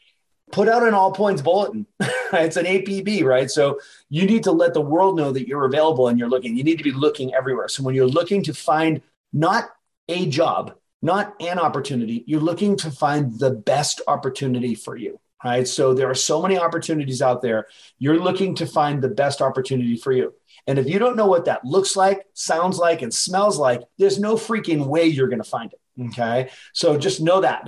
put 0.51 0.69
out 0.69 0.83
an 0.83 0.95
all 0.95 1.13
points 1.13 1.43
bulletin. 1.43 1.87
it's 2.33 2.57
an 2.57 2.67
APB, 2.67 3.23
right? 3.25 3.51
So 3.51 3.79
you 4.09 4.27
need 4.27 4.45
to 4.45 4.53
let 4.53 4.75
the 4.75 4.81
world 4.81 5.17
know 5.17 5.33
that 5.33 5.47
you're 5.47 5.65
available 5.65 6.09
and 6.09 6.19
you're 6.19 6.29
looking. 6.29 6.57
You 6.57 6.65
need 6.65 6.79
to 6.79 6.85
be 6.85 6.93
looking 6.93 7.35
everywhere. 7.35 7.69
So 7.69 7.83
when 7.83 7.95
you're 7.95 8.09
looking 8.09 8.43
to 8.45 8.55
find 8.55 9.03
not 9.33 9.71
a 10.09 10.27
job, 10.27 10.75
not 11.03 11.35
an 11.41 11.59
opportunity, 11.59 12.25
you're 12.27 12.41
looking 12.41 12.77
to 12.79 12.91
find 12.91 13.39
the 13.39 13.51
best 13.51 14.01
opportunity 14.09 14.75
for 14.75 14.97
you. 14.97 15.21
Right. 15.47 15.69
So 15.69 15.95
there 15.95 16.11
are 16.11 16.15
so 16.15 16.43
many 16.43 16.59
opportunities 16.59 17.23
out 17.23 17.41
there. 17.41 17.69
You're 18.01 18.19
looking 18.19 18.57
to 18.57 18.67
find 18.67 19.01
the 19.01 19.09
best 19.09 19.41
opportunity 19.41 19.97
for 19.97 20.11
you. 20.11 20.35
And 20.67 20.77
if 20.77 20.89
you 20.89 20.99
don't 20.99 21.17
know 21.17 21.29
what 21.29 21.45
that 21.45 21.65
looks 21.65 21.95
like, 21.95 22.27
sounds 22.35 22.79
like, 22.79 23.03
and 23.03 23.15
smells 23.15 23.57
like, 23.57 23.83
there's 23.97 24.19
no 24.19 24.35
freaking 24.35 24.87
way 24.87 25.05
you're 25.07 25.29
going 25.29 25.43
to 25.43 25.49
find 25.49 25.73
it. 25.73 25.81
Okay. 26.09 26.51
So 26.73 26.99
just 26.99 27.21
know 27.21 27.43
that. 27.43 27.63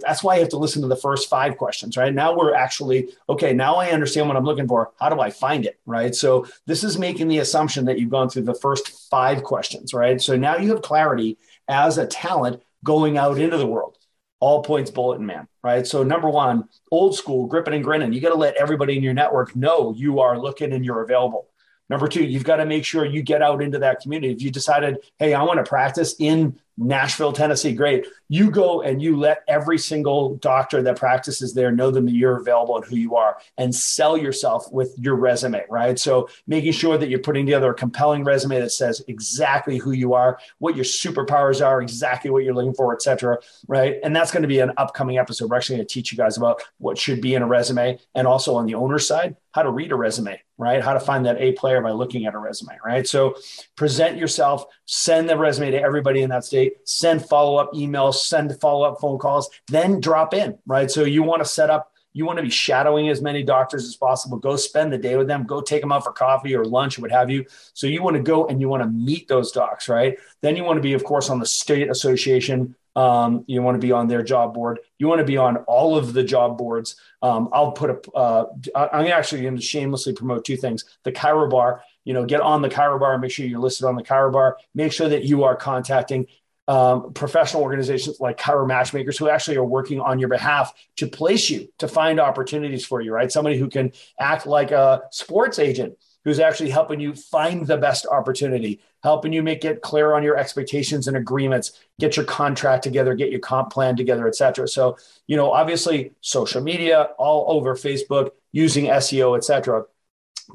That's 0.00 0.22
why 0.22 0.36
you 0.36 0.42
have 0.42 0.50
to 0.50 0.58
listen 0.58 0.82
to 0.82 0.88
the 0.88 1.04
first 1.06 1.28
five 1.28 1.56
questions, 1.56 1.96
right? 1.96 2.14
Now 2.14 2.36
we're 2.36 2.54
actually, 2.54 3.08
okay, 3.28 3.52
now 3.52 3.74
I 3.76 3.90
understand 3.90 4.28
what 4.28 4.36
I'm 4.36 4.44
looking 4.44 4.68
for. 4.68 4.92
How 5.00 5.08
do 5.08 5.20
I 5.20 5.30
find 5.30 5.66
it? 5.66 5.80
Right. 5.86 6.14
So 6.14 6.46
this 6.66 6.84
is 6.84 6.98
making 7.00 7.26
the 7.26 7.38
assumption 7.38 7.84
that 7.86 7.98
you've 7.98 8.10
gone 8.16 8.28
through 8.30 8.44
the 8.44 8.54
first 8.54 9.10
five 9.10 9.42
questions, 9.42 9.92
right? 9.92 10.22
So 10.22 10.36
now 10.36 10.56
you 10.56 10.68
have 10.70 10.82
clarity 10.82 11.36
as 11.66 11.98
a 11.98 12.06
talent 12.06 12.62
going 12.84 13.18
out 13.18 13.40
into 13.40 13.58
the 13.58 13.66
world. 13.66 13.98
All 14.44 14.62
points 14.62 14.90
bulletin 14.90 15.24
man, 15.24 15.48
right? 15.62 15.86
So 15.86 16.02
number 16.02 16.28
one, 16.28 16.68
old 16.90 17.16
school, 17.16 17.46
gripping 17.46 17.72
and 17.72 17.82
grinning. 17.82 18.12
You 18.12 18.20
got 18.20 18.28
to 18.28 18.34
let 18.34 18.56
everybody 18.56 18.94
in 18.94 19.02
your 19.02 19.14
network 19.14 19.56
know 19.56 19.94
you 19.96 20.20
are 20.20 20.38
looking 20.38 20.74
and 20.74 20.84
you're 20.84 21.00
available. 21.00 21.48
Number 21.90 22.08
two, 22.08 22.24
you've 22.24 22.44
got 22.44 22.56
to 22.56 22.66
make 22.66 22.84
sure 22.84 23.04
you 23.04 23.22
get 23.22 23.42
out 23.42 23.62
into 23.62 23.78
that 23.80 24.00
community. 24.00 24.32
If 24.32 24.42
you 24.42 24.50
decided, 24.50 24.98
hey, 25.18 25.34
I 25.34 25.42
want 25.42 25.58
to 25.58 25.68
practice 25.68 26.14
in 26.18 26.58
Nashville, 26.76 27.32
Tennessee, 27.32 27.72
great. 27.72 28.06
You 28.28 28.50
go 28.50 28.82
and 28.82 29.00
you 29.00 29.16
let 29.16 29.44
every 29.46 29.78
single 29.78 30.36
doctor 30.36 30.82
that 30.82 30.98
practices 30.98 31.54
there 31.54 31.70
know 31.70 31.92
them 31.92 32.06
that 32.06 32.14
you're 32.14 32.38
available 32.38 32.76
and 32.76 32.84
who 32.84 32.96
you 32.96 33.14
are 33.14 33.36
and 33.58 33.72
sell 33.72 34.16
yourself 34.16 34.72
with 34.72 34.92
your 34.98 35.14
resume, 35.14 35.62
right? 35.70 35.96
So 35.98 36.28
making 36.48 36.72
sure 36.72 36.98
that 36.98 37.08
you're 37.08 37.20
putting 37.20 37.46
together 37.46 37.70
a 37.70 37.74
compelling 37.74 38.24
resume 38.24 38.58
that 38.58 38.72
says 38.72 39.04
exactly 39.06 39.78
who 39.78 39.92
you 39.92 40.14
are, 40.14 40.38
what 40.58 40.74
your 40.74 40.84
superpowers 40.84 41.64
are, 41.64 41.80
exactly 41.80 42.30
what 42.30 42.42
you're 42.42 42.54
looking 42.54 42.74
for, 42.74 42.92
et 42.92 43.02
cetera, 43.02 43.38
right? 43.68 43.98
And 44.02 44.16
that's 44.16 44.32
going 44.32 44.42
to 44.42 44.48
be 44.48 44.58
an 44.58 44.72
upcoming 44.76 45.18
episode. 45.18 45.50
We're 45.50 45.56
actually 45.56 45.76
going 45.76 45.86
to 45.86 45.94
teach 45.94 46.10
you 46.10 46.18
guys 46.18 46.36
about 46.36 46.60
what 46.78 46.98
should 46.98 47.20
be 47.20 47.34
in 47.34 47.42
a 47.42 47.46
resume 47.46 48.00
and 48.16 48.26
also 48.26 48.56
on 48.56 48.66
the 48.66 48.74
owner 48.74 48.98
side, 48.98 49.36
how 49.52 49.62
to 49.62 49.70
read 49.70 49.92
a 49.92 49.96
resume, 49.96 50.40
right? 50.58 50.82
How 50.82 50.92
to 50.92 51.00
find 51.00 51.26
that 51.26 51.40
A 51.40 51.52
player 51.52 51.80
by 51.80 51.90
looking 51.90 52.26
at 52.26 52.34
a 52.34 52.38
resume, 52.38 52.78
right? 52.84 53.06
So 53.06 53.36
present 53.76 54.18
yourself, 54.18 54.64
send 54.86 55.28
the 55.28 55.36
resume 55.36 55.70
to 55.72 55.80
everybody 55.80 56.22
in 56.22 56.30
that 56.30 56.44
state, 56.44 56.74
send 56.84 57.26
follow 57.26 57.56
up 57.56 57.72
emails, 57.72 58.14
send 58.14 58.58
follow 58.60 58.84
up 58.88 59.00
phone 59.00 59.18
calls, 59.18 59.50
then 59.68 60.00
drop 60.00 60.34
in, 60.34 60.58
right? 60.66 60.90
So 60.90 61.04
you 61.04 61.22
want 61.22 61.42
to 61.42 61.48
set 61.48 61.70
up, 61.70 61.90
you 62.12 62.24
want 62.24 62.36
to 62.38 62.44
be 62.44 62.50
shadowing 62.50 63.08
as 63.08 63.20
many 63.20 63.42
doctors 63.42 63.84
as 63.84 63.96
possible. 63.96 64.38
Go 64.38 64.54
spend 64.54 64.92
the 64.92 64.98
day 64.98 65.16
with 65.16 65.26
them, 65.26 65.44
go 65.44 65.60
take 65.60 65.80
them 65.80 65.90
out 65.90 66.04
for 66.04 66.12
coffee 66.12 66.54
or 66.54 66.64
lunch 66.64 66.98
or 66.98 67.02
what 67.02 67.10
have 67.10 67.28
you. 67.28 67.44
So 67.72 67.88
you 67.88 68.02
want 68.02 68.16
to 68.16 68.22
go 68.22 68.46
and 68.46 68.60
you 68.60 68.68
want 68.68 68.84
to 68.84 68.88
meet 68.88 69.26
those 69.26 69.50
docs, 69.50 69.88
right? 69.88 70.16
Then 70.40 70.54
you 70.54 70.62
want 70.62 70.76
to 70.76 70.82
be, 70.82 70.92
of 70.92 71.02
course, 71.02 71.28
on 71.28 71.40
the 71.40 71.46
state 71.46 71.90
association 71.90 72.76
um, 72.96 73.44
you 73.46 73.62
want 73.62 73.74
to 73.74 73.84
be 73.84 73.92
on 73.92 74.06
their 74.06 74.22
job 74.22 74.54
board. 74.54 74.80
You 74.98 75.08
want 75.08 75.18
to 75.18 75.24
be 75.24 75.36
on 75.36 75.58
all 75.58 75.96
of 75.96 76.12
the 76.12 76.22
job 76.22 76.58
boards. 76.58 76.96
Um, 77.22 77.48
I'll 77.52 77.72
put 77.72 77.90
a. 77.90 78.10
Uh, 78.10 78.46
I'm 78.74 79.06
actually 79.06 79.42
going 79.42 79.56
to 79.56 79.62
shamelessly 79.62 80.12
promote 80.12 80.44
two 80.44 80.56
things: 80.56 80.84
the 81.02 81.12
Chiro 81.12 81.50
Bar. 81.50 81.82
You 82.04 82.14
know, 82.14 82.24
get 82.24 82.40
on 82.40 82.62
the 82.62 82.68
Chiro 82.68 82.98
Bar. 83.00 83.18
Make 83.18 83.32
sure 83.32 83.46
you're 83.46 83.60
listed 83.60 83.86
on 83.86 83.96
the 83.96 84.02
Chiro 84.02 84.32
Bar. 84.32 84.58
Make 84.74 84.92
sure 84.92 85.08
that 85.08 85.24
you 85.24 85.44
are 85.44 85.56
contacting 85.56 86.26
um, 86.66 87.12
professional 87.12 87.62
organizations 87.62 88.20
like 88.20 88.38
Chiro 88.38 88.66
Matchmakers 88.66 89.18
who 89.18 89.28
actually 89.28 89.56
are 89.56 89.64
working 89.64 90.00
on 90.00 90.18
your 90.18 90.28
behalf 90.28 90.72
to 90.96 91.06
place 91.06 91.50
you 91.50 91.68
to 91.78 91.88
find 91.88 92.20
opportunities 92.20 92.84
for 92.84 93.00
you. 93.00 93.12
Right, 93.12 93.30
somebody 93.30 93.58
who 93.58 93.68
can 93.68 93.92
act 94.20 94.46
like 94.46 94.70
a 94.70 95.02
sports 95.10 95.58
agent 95.58 95.96
who's 96.24 96.40
actually 96.40 96.70
helping 96.70 97.00
you 97.00 97.14
find 97.14 97.66
the 97.66 97.76
best 97.76 98.06
opportunity, 98.06 98.80
helping 99.02 99.32
you 99.32 99.42
make 99.42 99.64
it 99.64 99.82
clear 99.82 100.14
on 100.14 100.22
your 100.22 100.36
expectations 100.36 101.06
and 101.06 101.16
agreements, 101.16 101.72
get 102.00 102.16
your 102.16 102.24
contract 102.24 102.82
together, 102.82 103.14
get 103.14 103.30
your 103.30 103.40
comp 103.40 103.70
plan 103.70 103.96
together, 103.96 104.26
et 104.26 104.34
cetera. 104.34 104.66
So, 104.66 104.96
you 105.26 105.36
know, 105.36 105.52
obviously 105.52 106.12
social 106.20 106.62
media 106.62 107.10
all 107.18 107.44
over 107.56 107.74
Facebook, 107.74 108.30
using 108.52 108.86
SEO, 108.86 109.36
et 109.36 109.44
cetera. 109.44 109.84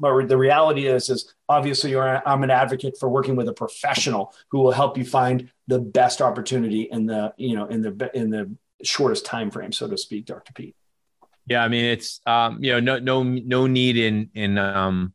But 0.00 0.28
the 0.28 0.36
reality 0.36 0.86
is, 0.86 1.08
is 1.10 1.34
obviously 1.48 1.96
I'm 1.96 2.42
an 2.42 2.50
advocate 2.50 2.96
for 2.98 3.08
working 3.08 3.36
with 3.36 3.48
a 3.48 3.52
professional 3.52 4.34
who 4.50 4.60
will 4.60 4.72
help 4.72 4.96
you 4.96 5.04
find 5.04 5.50
the 5.66 5.80
best 5.80 6.22
opportunity 6.22 6.82
in 6.82 7.06
the, 7.06 7.34
you 7.36 7.56
know, 7.56 7.66
in 7.66 7.82
the, 7.82 8.10
in 8.14 8.30
the 8.30 8.50
shortest 8.82 9.26
time 9.26 9.50
frame, 9.50 9.72
so 9.72 9.88
to 9.88 9.98
speak, 9.98 10.26
Dr. 10.26 10.52
Pete. 10.52 10.76
Yeah, 11.46 11.64
I 11.64 11.68
mean 11.68 11.84
it's 11.84 12.20
um, 12.26 12.62
you 12.62 12.72
know 12.72 12.80
no 12.80 12.98
no 12.98 13.22
no 13.24 13.66
need 13.66 13.96
in 13.96 14.30
in 14.34 14.56
um, 14.56 15.12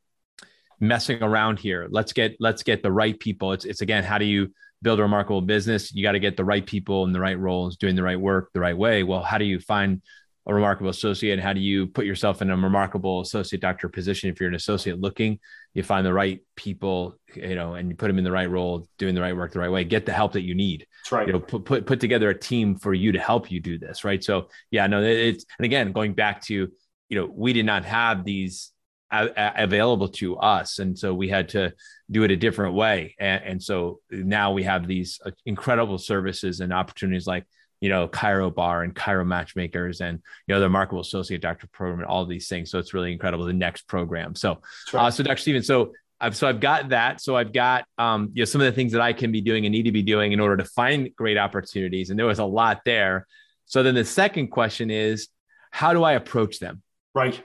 messing 0.79 1.21
around 1.23 1.59
here. 1.59 1.87
Let's 1.89 2.13
get 2.13 2.35
let's 2.39 2.63
get 2.63 2.83
the 2.83 2.91
right 2.91 3.17
people. 3.19 3.53
It's 3.53 3.65
it's 3.65 3.81
again, 3.81 4.03
how 4.03 4.17
do 4.17 4.25
you 4.25 4.51
build 4.81 4.99
a 4.99 5.03
remarkable 5.03 5.41
business? 5.41 5.93
You 5.93 6.03
got 6.03 6.13
to 6.13 6.19
get 6.19 6.37
the 6.37 6.45
right 6.45 6.65
people 6.65 7.05
in 7.05 7.13
the 7.13 7.19
right 7.19 7.39
roles, 7.39 7.77
doing 7.77 7.95
the 7.95 8.03
right 8.03 8.19
work 8.19 8.51
the 8.53 8.59
right 8.59 8.77
way. 8.77 9.03
Well, 9.03 9.23
how 9.23 9.37
do 9.37 9.45
you 9.45 9.59
find 9.59 10.01
a 10.47 10.53
remarkable 10.53 10.89
associate? 10.89 11.33
and 11.33 11.41
How 11.41 11.53
do 11.53 11.59
you 11.59 11.87
put 11.87 12.05
yourself 12.05 12.41
in 12.41 12.49
a 12.49 12.57
remarkable 12.57 13.21
associate 13.21 13.61
doctor 13.61 13.89
position? 13.89 14.29
If 14.29 14.39
you're 14.39 14.49
an 14.49 14.55
associate 14.55 14.99
looking, 14.99 15.39
you 15.73 15.83
find 15.83 16.05
the 16.05 16.13
right 16.13 16.39
people, 16.55 17.17
you 17.33 17.55
know, 17.55 17.73
and 17.73 17.89
you 17.89 17.95
put 17.95 18.07
them 18.07 18.17
in 18.17 18.23
the 18.23 18.31
right 18.31 18.49
role, 18.49 18.87
doing 18.97 19.15
the 19.15 19.21
right 19.21 19.35
work 19.35 19.51
the 19.51 19.59
right 19.59 19.71
way. 19.71 19.83
Get 19.83 20.05
the 20.05 20.13
help 20.13 20.33
that 20.33 20.43
you 20.43 20.55
need. 20.55 20.85
That's 21.03 21.11
right. 21.11 21.27
You 21.27 21.33
know, 21.33 21.39
put 21.39 21.65
put 21.65 21.85
put 21.85 21.99
together 21.99 22.29
a 22.29 22.39
team 22.39 22.75
for 22.75 22.93
you 22.93 23.11
to 23.11 23.19
help 23.19 23.51
you 23.51 23.59
do 23.59 23.77
this. 23.77 24.03
Right. 24.03 24.23
So 24.23 24.49
yeah, 24.71 24.87
no, 24.87 25.01
it's 25.01 25.45
and 25.57 25.65
again 25.65 25.91
going 25.91 26.13
back 26.13 26.41
to 26.43 26.69
you 27.09 27.19
know 27.19 27.29
we 27.33 27.53
did 27.53 27.65
not 27.65 27.85
have 27.85 28.23
these 28.23 28.71
available 29.11 30.09
to 30.09 30.35
us 30.37 30.79
and 30.79 30.97
so 30.97 31.13
we 31.13 31.29
had 31.29 31.49
to 31.49 31.71
do 32.09 32.23
it 32.23 32.31
a 32.31 32.35
different 32.35 32.73
way 32.73 33.15
and, 33.19 33.43
and, 33.43 33.63
so 33.63 33.99
now 34.09 34.51
we 34.51 34.63
have 34.63 34.87
these 34.87 35.19
uh, 35.25 35.31
incredible 35.45 35.97
services 35.97 36.59
and 36.59 36.73
opportunities 36.73 37.27
like 37.27 37.45
you 37.81 37.89
know 37.89 38.07
Chiro 38.07 38.53
Bar 38.53 38.81
and 38.81 38.95
Chiro 38.95 39.25
Matchmakers 39.25 40.01
and 40.01 40.19
you 40.47 40.53
know 40.53 40.59
the 40.59 40.65
remarkable 40.65 41.01
associate 41.01 41.41
doctor 41.41 41.67
program 41.67 41.99
and 41.99 42.07
all 42.07 42.25
these 42.25 42.47
things 42.47 42.71
so 42.71 42.79
it's 42.79 42.95
really 42.95 43.11
incredible 43.11 43.45
the 43.45 43.53
next 43.53 43.87
program 43.87 44.35
so 44.35 44.61
right. 44.91 45.05
uh, 45.05 45.11
so 45.11 45.23
dr 45.23 45.37
stephen 45.37 45.61
so 45.61 45.91
I've, 46.19 46.35
so 46.35 46.47
I've 46.47 46.59
got 46.59 46.89
that. 46.89 47.21
So 47.21 47.35
I've 47.35 47.51
got, 47.51 47.85
um, 47.97 48.31
you 48.33 48.41
know, 48.41 48.45
some 48.45 48.61
of 48.61 48.65
the 48.65 48.71
things 48.71 48.93
that 48.93 49.01
I 49.01 49.13
can 49.13 49.31
be 49.31 49.41
doing 49.41 49.65
and 49.65 49.73
need 49.73 49.83
to 49.83 49.91
be 49.91 50.01
doing 50.01 50.31
in 50.31 50.39
order 50.39 50.57
to 50.57 50.63
find 50.63 51.09
great 51.15 51.37
opportunities. 51.37 52.09
And 52.09 52.17
there 52.17 52.25
was 52.25 52.39
a 52.39 52.45
lot 52.45 52.81
there. 52.85 53.27
So 53.65 53.83
then 53.83 53.95
the 53.95 54.05
second 54.05 54.47
question 54.47 54.89
is, 54.89 55.27
how 55.71 55.91
do 55.93 56.03
I 56.03 56.13
approach 56.13 56.59
them? 56.59 56.81
Right. 57.13 57.41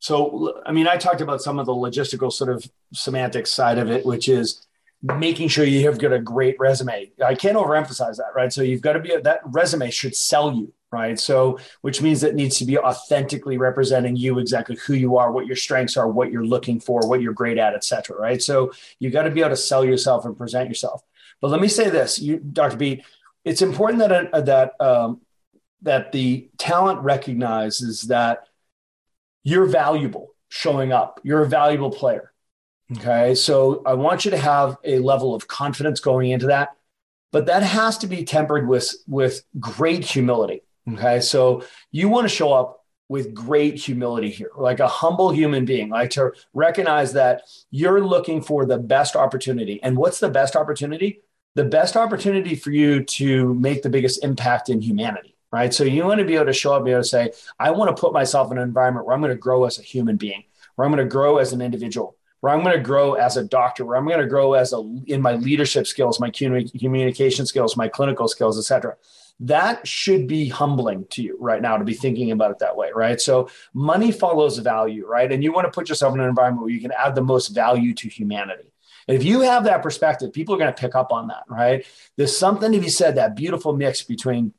So, 0.00 0.60
I 0.66 0.72
mean, 0.72 0.88
I 0.88 0.96
talked 0.96 1.20
about 1.20 1.42
some 1.42 1.58
of 1.58 1.66
the 1.66 1.72
logistical 1.72 2.32
sort 2.32 2.50
of 2.50 2.68
semantic 2.92 3.46
side 3.46 3.78
of 3.78 3.90
it, 3.90 4.04
which 4.04 4.28
is 4.28 4.66
making 5.02 5.48
sure 5.48 5.64
you 5.64 5.86
have 5.86 5.98
got 5.98 6.12
a 6.12 6.18
great 6.18 6.56
resume. 6.58 7.10
I 7.24 7.34
can't 7.34 7.56
overemphasize 7.56 8.16
that, 8.16 8.32
right? 8.34 8.52
So 8.52 8.62
you've 8.62 8.82
got 8.82 8.94
to 8.94 9.00
be 9.00 9.16
that 9.16 9.40
resume 9.44 9.90
should 9.90 10.16
sell 10.16 10.52
you, 10.52 10.72
right? 10.90 11.18
So 11.18 11.58
which 11.82 12.02
means 12.02 12.22
it 12.22 12.34
needs 12.34 12.58
to 12.58 12.64
be 12.64 12.78
authentically 12.78 13.58
representing 13.58 14.16
you 14.16 14.38
exactly 14.38 14.76
who 14.76 14.94
you 14.94 15.16
are, 15.16 15.32
what 15.32 15.46
your 15.46 15.56
strengths 15.56 15.96
are, 15.96 16.08
what 16.08 16.30
you're 16.30 16.44
looking 16.44 16.80
for, 16.80 17.06
what 17.06 17.20
you're 17.20 17.32
great 17.32 17.58
at, 17.58 17.74
et 17.74 17.84
cetera, 17.84 18.16
right? 18.18 18.42
So 18.42 18.72
you 18.98 19.10
got 19.10 19.22
to 19.22 19.30
be 19.30 19.40
able 19.40 19.50
to 19.50 19.56
sell 19.56 19.84
yourself 19.84 20.24
and 20.24 20.36
present 20.36 20.68
yourself. 20.68 21.02
But 21.40 21.50
let 21.50 21.60
me 21.60 21.68
say 21.68 21.88
this, 21.88 22.18
you, 22.18 22.38
Dr. 22.38 22.76
P, 22.76 23.02
it's 23.44 23.62
important 23.62 24.00
that 24.00 24.34
uh, 24.34 24.40
that 24.42 24.80
um, 24.80 25.20
that 25.82 26.12
the 26.12 26.50
talent 26.58 27.00
recognizes 27.00 28.02
that 28.02 28.46
you're 29.42 29.66
valuable 29.66 30.34
showing 30.48 30.92
up. 30.92 31.20
You're 31.22 31.42
a 31.42 31.48
valuable 31.48 31.90
player. 31.90 32.32
Okay. 32.96 33.34
So 33.34 33.82
I 33.86 33.94
want 33.94 34.24
you 34.24 34.32
to 34.32 34.38
have 34.38 34.76
a 34.84 34.98
level 34.98 35.34
of 35.34 35.46
confidence 35.46 36.00
going 36.00 36.30
into 36.30 36.46
that, 36.46 36.70
but 37.30 37.46
that 37.46 37.62
has 37.62 37.98
to 37.98 38.06
be 38.06 38.24
tempered 38.24 38.66
with, 38.66 38.92
with 39.06 39.42
great 39.60 40.04
humility. 40.04 40.62
Okay. 40.92 41.20
So 41.20 41.64
you 41.92 42.08
want 42.08 42.24
to 42.24 42.34
show 42.34 42.52
up 42.52 42.84
with 43.08 43.34
great 43.34 43.74
humility 43.74 44.30
here, 44.30 44.52
like 44.56 44.78
a 44.78 44.86
humble 44.86 45.30
human 45.30 45.64
being, 45.64 45.88
like 45.88 46.10
to 46.10 46.32
recognize 46.54 47.12
that 47.12 47.42
you're 47.70 48.00
looking 48.00 48.40
for 48.40 48.64
the 48.64 48.78
best 48.78 49.16
opportunity. 49.16 49.82
And 49.82 49.96
what's 49.96 50.20
the 50.20 50.30
best 50.30 50.54
opportunity? 50.54 51.20
The 51.56 51.64
best 51.64 51.96
opportunity 51.96 52.54
for 52.54 52.70
you 52.70 53.02
to 53.04 53.52
make 53.54 53.82
the 53.82 53.90
biggest 53.90 54.22
impact 54.22 54.68
in 54.68 54.80
humanity, 54.80 55.34
right? 55.52 55.72
So 55.72 55.84
you 55.84 56.04
want 56.04 56.20
to 56.20 56.24
be 56.24 56.36
able 56.36 56.46
to 56.46 56.52
show 56.52 56.74
up 56.74 56.84
be 56.84 56.92
able 56.92 57.02
to 57.02 57.08
say, 57.08 57.32
I 57.58 57.70
want 57.70 57.94
to 57.94 58.00
put 58.00 58.12
myself 58.12 58.50
in 58.52 58.58
an 58.58 58.64
environment 58.64 59.06
where 59.06 59.14
I'm 59.14 59.20
going 59.20 59.32
to 59.32 59.38
grow 59.38 59.64
as 59.64 59.78
a 59.78 59.82
human 59.82 60.16
being, 60.16 60.44
where 60.74 60.86
I'm 60.86 60.92
going 60.92 61.04
to 61.04 61.10
grow 61.10 61.38
as 61.38 61.52
an 61.52 61.60
individual, 61.60 62.16
where 62.40 62.52
I'm 62.52 62.62
going 62.62 62.76
to 62.76 62.82
grow 62.82 63.14
as 63.14 63.36
a 63.36 63.44
doctor, 63.44 63.84
where 63.84 63.96
I'm 63.96 64.06
going 64.06 64.20
to 64.20 64.26
grow 64.26 64.54
as 64.54 64.72
a 64.72 64.78
in 65.06 65.20
my 65.20 65.32
leadership 65.32 65.86
skills, 65.86 66.20
my 66.20 66.30
communication 66.30 67.46
skills, 67.46 67.76
my 67.76 67.88
clinical 67.88 68.28
skills, 68.28 68.58
et 68.58 68.62
cetera 68.62 68.96
that 69.40 69.86
should 69.86 70.26
be 70.26 70.48
humbling 70.48 71.06
to 71.10 71.22
you 71.22 71.36
right 71.40 71.62
now 71.62 71.78
to 71.78 71.84
be 71.84 71.94
thinking 71.94 72.30
about 72.30 72.50
it 72.50 72.58
that 72.58 72.76
way, 72.76 72.90
right? 72.94 73.20
So 73.20 73.48
money 73.72 74.12
follows 74.12 74.58
value, 74.58 75.06
right? 75.06 75.32
And 75.32 75.42
you 75.42 75.50
want 75.50 75.64
to 75.64 75.70
put 75.70 75.88
yourself 75.88 76.14
in 76.14 76.20
an 76.20 76.28
environment 76.28 76.62
where 76.62 76.72
you 76.72 76.80
can 76.80 76.92
add 76.92 77.14
the 77.14 77.22
most 77.22 77.48
value 77.48 77.94
to 77.94 78.08
humanity. 78.08 78.70
If 79.08 79.24
you 79.24 79.40
have 79.40 79.64
that 79.64 79.82
perspective, 79.82 80.32
people 80.32 80.54
are 80.54 80.58
going 80.58 80.72
to 80.72 80.80
pick 80.80 80.94
up 80.94 81.10
on 81.10 81.28
that, 81.28 81.44
right? 81.48 81.86
There's 82.16 82.36
something 82.36 82.70
to 82.70 82.78
be 82.78 82.90
said, 82.90 83.16
that 83.16 83.34
beautiful 83.34 83.72
mix 83.72 84.02
between 84.02 84.52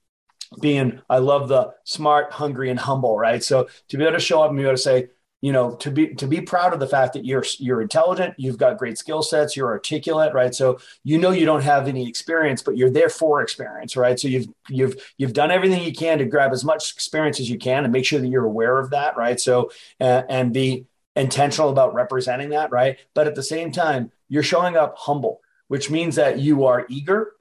being, 0.60 1.02
I 1.10 1.20
love 1.20 1.48
the 1.48 1.74
smart, 1.84 2.32
hungry, 2.32 2.70
and 2.70 2.80
humble, 2.80 3.18
right? 3.18 3.44
So 3.44 3.70
to 3.88 3.98
be 3.98 4.04
able 4.04 4.14
to 4.14 4.20
show 4.20 4.42
up 4.42 4.50
and 4.50 4.58
be 4.58 4.64
able 4.64 4.74
to 4.74 4.78
say, 4.78 5.10
you 5.42 5.52
know 5.52 5.76
to 5.78 5.92
be 5.92 6.14
to 6.16 6.28
be 6.28 6.40
proud 6.40 6.74
of 6.74 6.80
the 6.80 6.88
fact 6.88 7.14
that 7.14 7.26
you're 7.26 7.44
you're 7.58 7.82
intelligent 7.82 8.36
you've 8.38 8.58
got 8.58 8.78
great 8.78 8.98
skill 8.98 9.22
sets 9.22 9.58
you're 9.58 9.70
articulate 9.70 10.34
right? 10.34 10.54
So 10.56 10.80
you 11.04 11.18
know 11.18 11.32
you 11.32 11.46
don't 11.46 11.64
have 11.64 11.88
any 11.88 12.08
experience 12.08 12.62
but 12.62 12.78
you're 12.78 12.90
there 12.90 13.10
for 13.10 13.42
experience 13.42 13.98
right? 13.98 14.20
So 14.20 14.28
you've 14.28 14.48
you've 14.70 14.96
you've 15.18 15.34
done 15.34 15.52
everything 15.52 15.84
you 15.84 15.94
can 15.94 16.20
to 16.20 16.26
grab 16.26 16.52
as 16.52 16.64
much 16.64 16.94
experience 16.94 17.40
as 17.40 17.50
you 17.50 17.58
can 17.58 17.84
and 17.84 17.92
make 17.92 18.06
sure 18.06 18.20
that 18.20 18.28
you're 18.28 18.46
aware 18.46 18.78
of 18.78 18.92
that 18.92 19.18
right? 19.18 19.40
So 19.40 19.72
uh, 20.00 20.24
and 20.30 20.54
be 20.54 20.86
intentional 21.16 21.70
about 21.70 21.94
representing 21.94 22.50
that 22.50 22.72
right? 22.72 22.98
But 23.14 23.28
at 23.28 23.36
the 23.36 23.44
same 23.44 23.72
time 23.72 24.12
you're 24.30 24.44
showing 24.44 24.78
up 24.78 24.96
humble 24.98 25.42
which 25.68 25.90
means 25.90 26.16
that 26.16 26.40
you 26.40 26.66
are 26.66 26.86
eager 26.90 27.34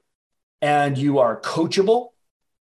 and 0.62 0.97
you 0.97 1.19
are 1.19 1.40
coachable 1.40 2.10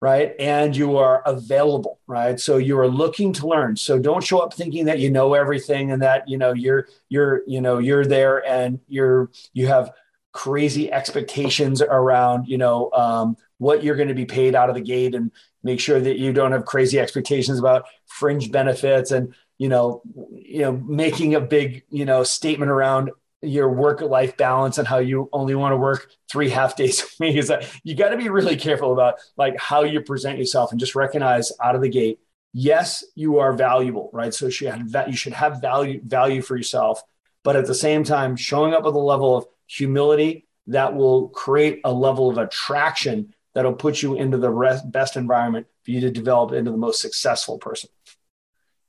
right? 0.02 0.34
And 0.40 0.76
you 0.76 0.98
are 0.98 1.22
available, 1.26 2.00
right? 2.08 2.40
So 2.40 2.58
you 2.58 2.78
are 2.80 2.88
looking 2.88 3.34
to 3.34 3.48
learn. 3.48 3.76
So 3.76 4.00
don't 4.00 4.24
show 4.24 4.40
up 4.40 4.54
thinking 4.54 4.86
that 4.86 5.00
you 5.00 5.10
know 5.10 5.34
everything 5.34 5.92
and 5.92 6.02
that 6.02 6.28
you 6.28 6.38
know 6.38 6.54
you're 6.54 6.88
you're 7.10 7.42
you 7.48 7.60
know 7.62 7.80
you're 7.80 8.06
there 8.06 8.46
and 8.48 8.80
you're 8.88 9.30
you 9.54 9.68
have 9.68 9.92
crazy 10.32 10.92
expectations 10.92 11.82
around 11.82 12.46
you 12.48 12.58
know 12.58 12.92
um, 12.94 13.36
what 13.58 13.84
you're 13.84 13.96
going 13.96 14.08
to 14.08 14.14
be 14.14 14.26
paid 14.26 14.56
out 14.56 14.70
of 14.70 14.76
the 14.76 14.82
gate 14.82 15.16
and 15.16 15.32
make 15.64 15.80
sure 15.80 16.00
that 16.00 16.18
you 16.18 16.32
don't 16.32 16.52
have 16.52 16.66
crazy 16.66 17.00
expectations 17.00 17.60
about 17.60 17.86
fringe 18.06 18.52
benefits 18.52 19.12
and 19.12 19.34
you 19.58 19.68
know 19.68 20.02
you 20.32 20.62
know 20.62 20.72
making 20.72 21.36
a 21.36 21.42
big 21.42 21.84
you 21.90 22.06
know 22.06 22.24
statement 22.24 22.72
around 22.72 23.10
your 23.42 23.70
work 23.70 24.02
life 24.02 24.36
balance 24.36 24.78
and 24.78 24.88
how 24.88 24.98
you 24.98 25.30
only 25.32 25.56
want 25.56 25.72
to 25.72 25.78
work 25.78 26.12
three 26.30 26.50
half 26.50 26.76
days 26.76 27.02
a 27.04 27.06
week 27.20 27.38
is 27.38 27.48
that 27.48 27.70
you 27.84 27.96
got 27.96 28.10
to 28.10 28.18
be 28.18 28.30
really 28.30 28.56
careful 28.56 28.92
about 28.92 29.16
like 29.38 29.58
how 29.58 29.84
you 29.84 30.02
present 30.02 30.38
yourself 30.38 30.72
and 30.72 30.80
just 30.80 30.96
recognize 30.96 31.52
out 31.64 31.76
of 31.76 31.82
the 31.82 31.90
gate 31.90 32.20
yes 32.54 33.04
you 33.16 33.40
are 33.40 33.54
valuable 33.54 34.10
right? 34.14 34.34
So 34.34 34.46
you 34.46 34.52
should 34.52 35.34
have, 35.34 35.62
value 35.62 36.02
value 36.04 36.42
for 36.42 36.58
yourself 36.58 37.02
but 37.44 37.56
at 37.56 37.66
the 37.66 37.76
same 37.76 38.04
time 38.04 38.36
showing 38.36 38.74
up 38.74 38.84
with 38.84 38.96
a 38.96 39.00
level 39.00 39.38
of 39.38 39.46
humility 39.68 40.48
that 40.68 40.94
will 40.94 41.30
create 41.30 41.80
a 41.84 41.92
level 41.92 42.30
of 42.30 42.38
attraction 42.38 43.34
that'll 43.56 43.74
put 43.74 44.02
you 44.04 44.16
into 44.16 44.38
the 44.38 44.50
rest, 44.50 44.92
best 44.92 45.16
environment 45.16 45.66
for 45.84 45.92
you 45.92 46.02
to 46.02 46.12
develop 46.12 46.52
into 46.52 46.72
the 46.72 46.78
most 46.78 47.02
successful 47.02 47.58
person. 47.58 47.90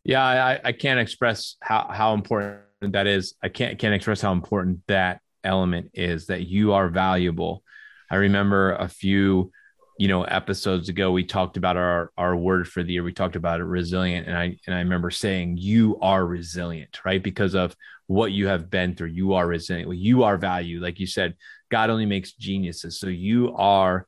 Yeah 0.02 0.24
i, 0.24 0.60
I 0.64 0.72
can't 0.72 0.98
express 0.98 1.56
how, 1.60 1.88
how 1.88 2.14
important 2.14 2.60
that 2.80 3.06
is 3.06 3.34
i 3.42 3.48
can't 3.48 3.78
can't 3.78 3.94
express 3.94 4.20
how 4.20 4.32
important 4.32 4.80
that 4.86 5.20
element 5.44 5.90
is 5.94 6.26
that 6.26 6.46
you 6.46 6.72
are 6.72 6.88
valuable. 6.88 7.62
I 8.10 8.16
remember 8.16 8.72
a 8.74 8.88
few 8.88 9.52
you 9.98 10.08
know 10.08 10.24
episodes 10.24 10.88
ago 10.88 11.12
we 11.12 11.24
talked 11.24 11.58
about 11.58 11.76
our 11.76 12.10
our 12.16 12.34
word 12.36 12.68
for 12.68 12.82
the 12.82 12.92
year. 12.92 13.02
We 13.02 13.12
talked 13.12 13.36
about 13.36 13.60
it 13.60 13.64
resilient. 13.64 14.26
And 14.26 14.36
i 14.36 14.56
and 14.66 14.74
i 14.74 14.78
remember 14.78 15.10
saying 15.10 15.58
you 15.58 15.98
are 16.00 16.24
resilient 16.24 17.00
right? 17.04 17.22
Because 17.22 17.54
of 17.54 17.74
what 18.06 18.32
you 18.32 18.48
have 18.48 18.70
been 18.70 18.94
through. 18.94 19.08
You 19.08 19.34
are 19.34 19.46
resilient. 19.46 19.94
You 19.96 20.24
are 20.24 20.36
value 20.36 20.80
like 20.80 20.98
you 20.98 21.06
said 21.06 21.34
god 21.70 21.90
only 21.90 22.06
makes 22.06 22.32
geniuses. 22.32 22.98
So 22.98 23.08
you 23.08 23.54
are 23.56 24.06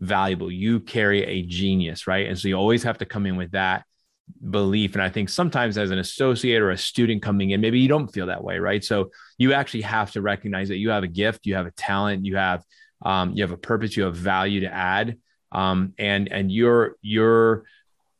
valuable. 0.00 0.50
You 0.50 0.80
carry 0.80 1.24
a 1.24 1.42
genius 1.42 2.06
right? 2.06 2.26
And 2.26 2.38
so 2.38 2.48
you 2.48 2.54
always 2.54 2.82
have 2.84 2.98
to 2.98 3.06
come 3.06 3.26
in 3.26 3.36
with 3.36 3.52
that 3.52 3.84
belief. 4.50 4.94
And 4.94 5.02
I 5.02 5.08
think 5.08 5.28
sometimes 5.28 5.78
as 5.78 5.90
an 5.90 5.98
associate 5.98 6.62
or 6.62 6.70
a 6.70 6.78
student 6.78 7.22
coming 7.22 7.50
in, 7.50 7.60
maybe 7.60 7.80
you 7.80 7.88
don't 7.88 8.08
feel 8.08 8.26
that 8.26 8.42
way, 8.42 8.58
right? 8.58 8.82
So 8.82 9.10
you 9.38 9.52
actually 9.52 9.82
have 9.82 10.10
to 10.12 10.22
recognize 10.22 10.68
that 10.68 10.78
you 10.78 10.90
have 10.90 11.02
a 11.02 11.08
gift, 11.08 11.46
you 11.46 11.54
have 11.54 11.66
a 11.66 11.70
talent, 11.72 12.24
you 12.24 12.36
have 12.36 12.64
um, 13.04 13.32
you 13.34 13.42
have 13.42 13.52
a 13.52 13.56
purpose, 13.56 13.96
you 13.96 14.04
have 14.04 14.16
value 14.16 14.60
to 14.60 14.72
add, 14.72 15.18
um, 15.50 15.92
and 15.98 16.30
and 16.30 16.52
you're 16.52 16.96
you're 17.02 17.64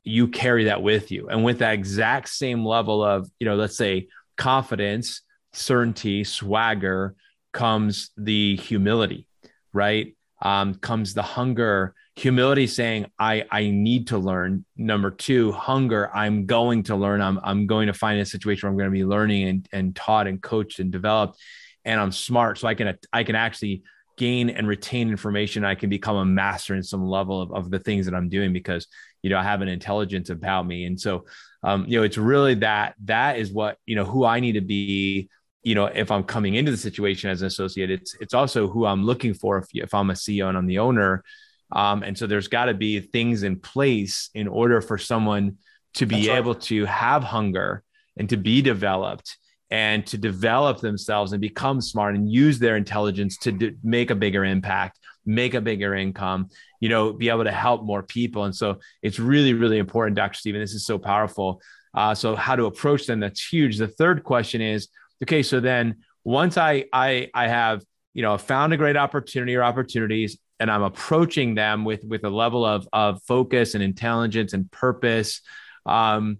you 0.05 0.29
carry 0.29 0.65
that 0.65 0.83
with 0.83 1.13
you, 1.13 1.29
and 1.29 1.45
with 1.45 1.61
that 1.61 1.75
exact 1.75 2.29
same 2.29 2.65
level 2.65 3.05
of 3.05 3.31
you 3.39 3.47
know, 3.47 3.55
let's 3.55 3.77
say 3.77 4.09
confidence, 4.37 5.23
certainty, 5.53 6.25
swagger 6.25 7.15
comes 7.53 8.11
the 8.17 8.57
humility, 8.57 9.27
right? 9.73 10.17
Um, 10.41 10.75
comes 10.75 11.15
the 11.15 11.23
hunger 11.23 11.95
humility 12.15 12.67
saying 12.67 13.07
i 13.19 13.45
i 13.51 13.71
need 13.71 14.09
to 14.09 14.19
learn. 14.19 14.65
Number 14.77 15.11
two 15.11 15.53
hunger. 15.53 16.15
I'm 16.15 16.47
going 16.47 16.83
to 16.85 16.97
learn. 16.97 17.23
I'm, 17.23 17.41
I'm 17.43 17.67
going 17.67 17.87
to 17.87 17.95
find 17.95 18.21
a 18.21 18.27
situation 18.27 18.67
where 18.67 18.73
i'm 18.73 18.79
going 18.79 18.91
to 18.91 19.05
be 19.05 19.05
learning 19.05 19.49
and, 19.49 19.69
and 19.73 19.97
taught 19.97 20.27
and 20.27 20.43
coached 20.43 20.79
and 20.79 20.91
developed. 20.91 21.39
And 21.85 22.01
i'm 22.01 22.13
smart 22.13 22.59
so 22.59 22.69
i 22.69 22.75
can 22.75 22.99
i 23.13 23.25
can 23.25 23.35
actually 23.35 23.83
gain 24.19 24.51
and 24.51 24.69
retain 24.69 25.09
information. 25.09 25.65
I 25.65 25.75
can 25.75 25.89
become 25.89 26.17
a 26.17 26.25
master 26.25 26.75
in 26.75 26.83
some 26.83 27.03
level 27.03 27.41
of, 27.41 27.53
of 27.53 27.71
the 27.71 27.79
things 27.79 28.07
that 28.07 28.15
i'm 28.15 28.29
doing 28.29 28.53
because 28.53 28.87
you 29.23 29.31
know 29.31 29.39
i 29.39 29.43
have 29.43 29.63
an 29.63 29.69
intelligence 29.69 30.29
about 30.29 30.67
me. 30.67 30.85
And 30.85 31.01
so 31.01 31.25
um, 31.63 31.87
you 31.89 31.99
know 31.99 32.05
it's 32.05 32.19
really 32.19 32.55
that 32.57 32.95
that 33.05 33.39
is 33.39 33.53
what 33.53 33.79
you 33.87 33.97
know 33.97 34.05
who 34.05 34.25
i 34.25 34.39
need 34.39 34.53
to 34.53 34.61
be 34.61 35.31
you 35.63 35.75
know 35.75 35.87
if 35.87 36.11
i'm 36.11 36.25
coming 36.25 36.57
into 36.57 36.71
the 36.71 36.77
situation 36.77 37.31
as 37.31 37.41
an 37.41 37.47
associate. 37.47 37.91
It's 37.91 38.15
it's 38.21 38.35
also 38.35 38.69
who 38.69 38.85
i'm 38.85 39.03
looking 39.03 39.33
for. 39.33 39.57
If, 39.59 39.69
if 39.73 39.95
i'm 39.95 40.11
a 40.11 40.15
ceo 40.15 40.49
and 40.49 40.59
i'm 40.59 40.67
the 40.67 40.81
owner 40.81 41.25
um, 41.73 42.03
and 42.03 42.17
so 42.17 42.27
there's 42.27 42.49
got 42.49 42.67
to 42.67 42.75
be 42.75 43.01
things 43.01 43.43
in 43.43 43.59
place 43.59 44.31
in 44.35 44.47
order 44.49 44.81
for 44.81 44.99
someone 44.99 45.57
to 45.95 46.07
be 46.07 46.31
able 46.31 46.55
to 46.55 46.87
have 46.87 47.23
hunger 47.23 47.83
and 48.17 48.29
to 48.29 48.37
be 48.37 48.63
developed 48.63 49.37
and 49.71 50.07
to 50.07 50.19
develop 50.19 50.81
themselves 50.81 51.33
and 51.33 51.41
become 51.41 51.81
smart 51.81 52.15
and 52.15 52.31
use 52.31 52.59
their 52.59 52.77
intelligence 52.77 53.39
to 53.39 53.53
do, 53.53 53.75
make 53.83 54.11
a 54.11 54.15
bigger 54.15 54.45
impact, 54.45 54.99
make 55.25 55.55
a 55.55 55.61
bigger 55.61 55.95
income, 55.95 56.51
you 56.81 56.89
know, 56.89 57.13
be 57.13 57.31
able 57.31 57.45
to 57.45 57.51
help 57.51 57.83
more 57.83 58.03
people. 58.03 58.45
And 58.45 58.55
so 58.55 58.81
it's 59.03 59.19
really, 59.19 59.55
really 59.55 59.79
important, 59.79 60.17
Dr. 60.17 60.35
Stephen. 60.35 60.61
This 60.61 60.75
is 60.75 60.85
so 60.85 60.99
powerful. 60.99 61.63
Uh, 61.95 62.15
so 62.15 62.35
how 62.37 62.57
to 62.57 62.67
approach 62.67 63.07
them? 63.07 63.21
That's 63.21 63.47
huge. 63.47 63.79
The 63.79 63.89
third 63.89 64.25
question 64.25 64.61
is, 64.61 64.89
okay, 65.23 65.43
so 65.43 65.61
then 65.61 66.03
once 66.25 66.57
I 66.57 66.85
I 66.93 67.31
I 67.35 67.49
have 67.49 67.83
you 68.15 68.23
know 68.23 68.37
found 68.39 68.73
a 68.73 68.77
great 68.77 68.97
opportunity 68.97 69.55
or 69.57 69.63
opportunities, 69.63 70.39
and 70.63 70.71
I'm 70.71 70.85
approaching 70.85 71.57
them 71.57 71.85
with 71.85 72.05
with 72.05 72.23
a 72.23 72.31
level 72.31 72.65
of 72.65 72.89
of 72.93 73.21
focus 73.25 73.75
and 73.75 73.83
intelligence 73.83 74.53
and 74.53 74.71
purpose. 74.71 75.41
Um, 75.85 76.39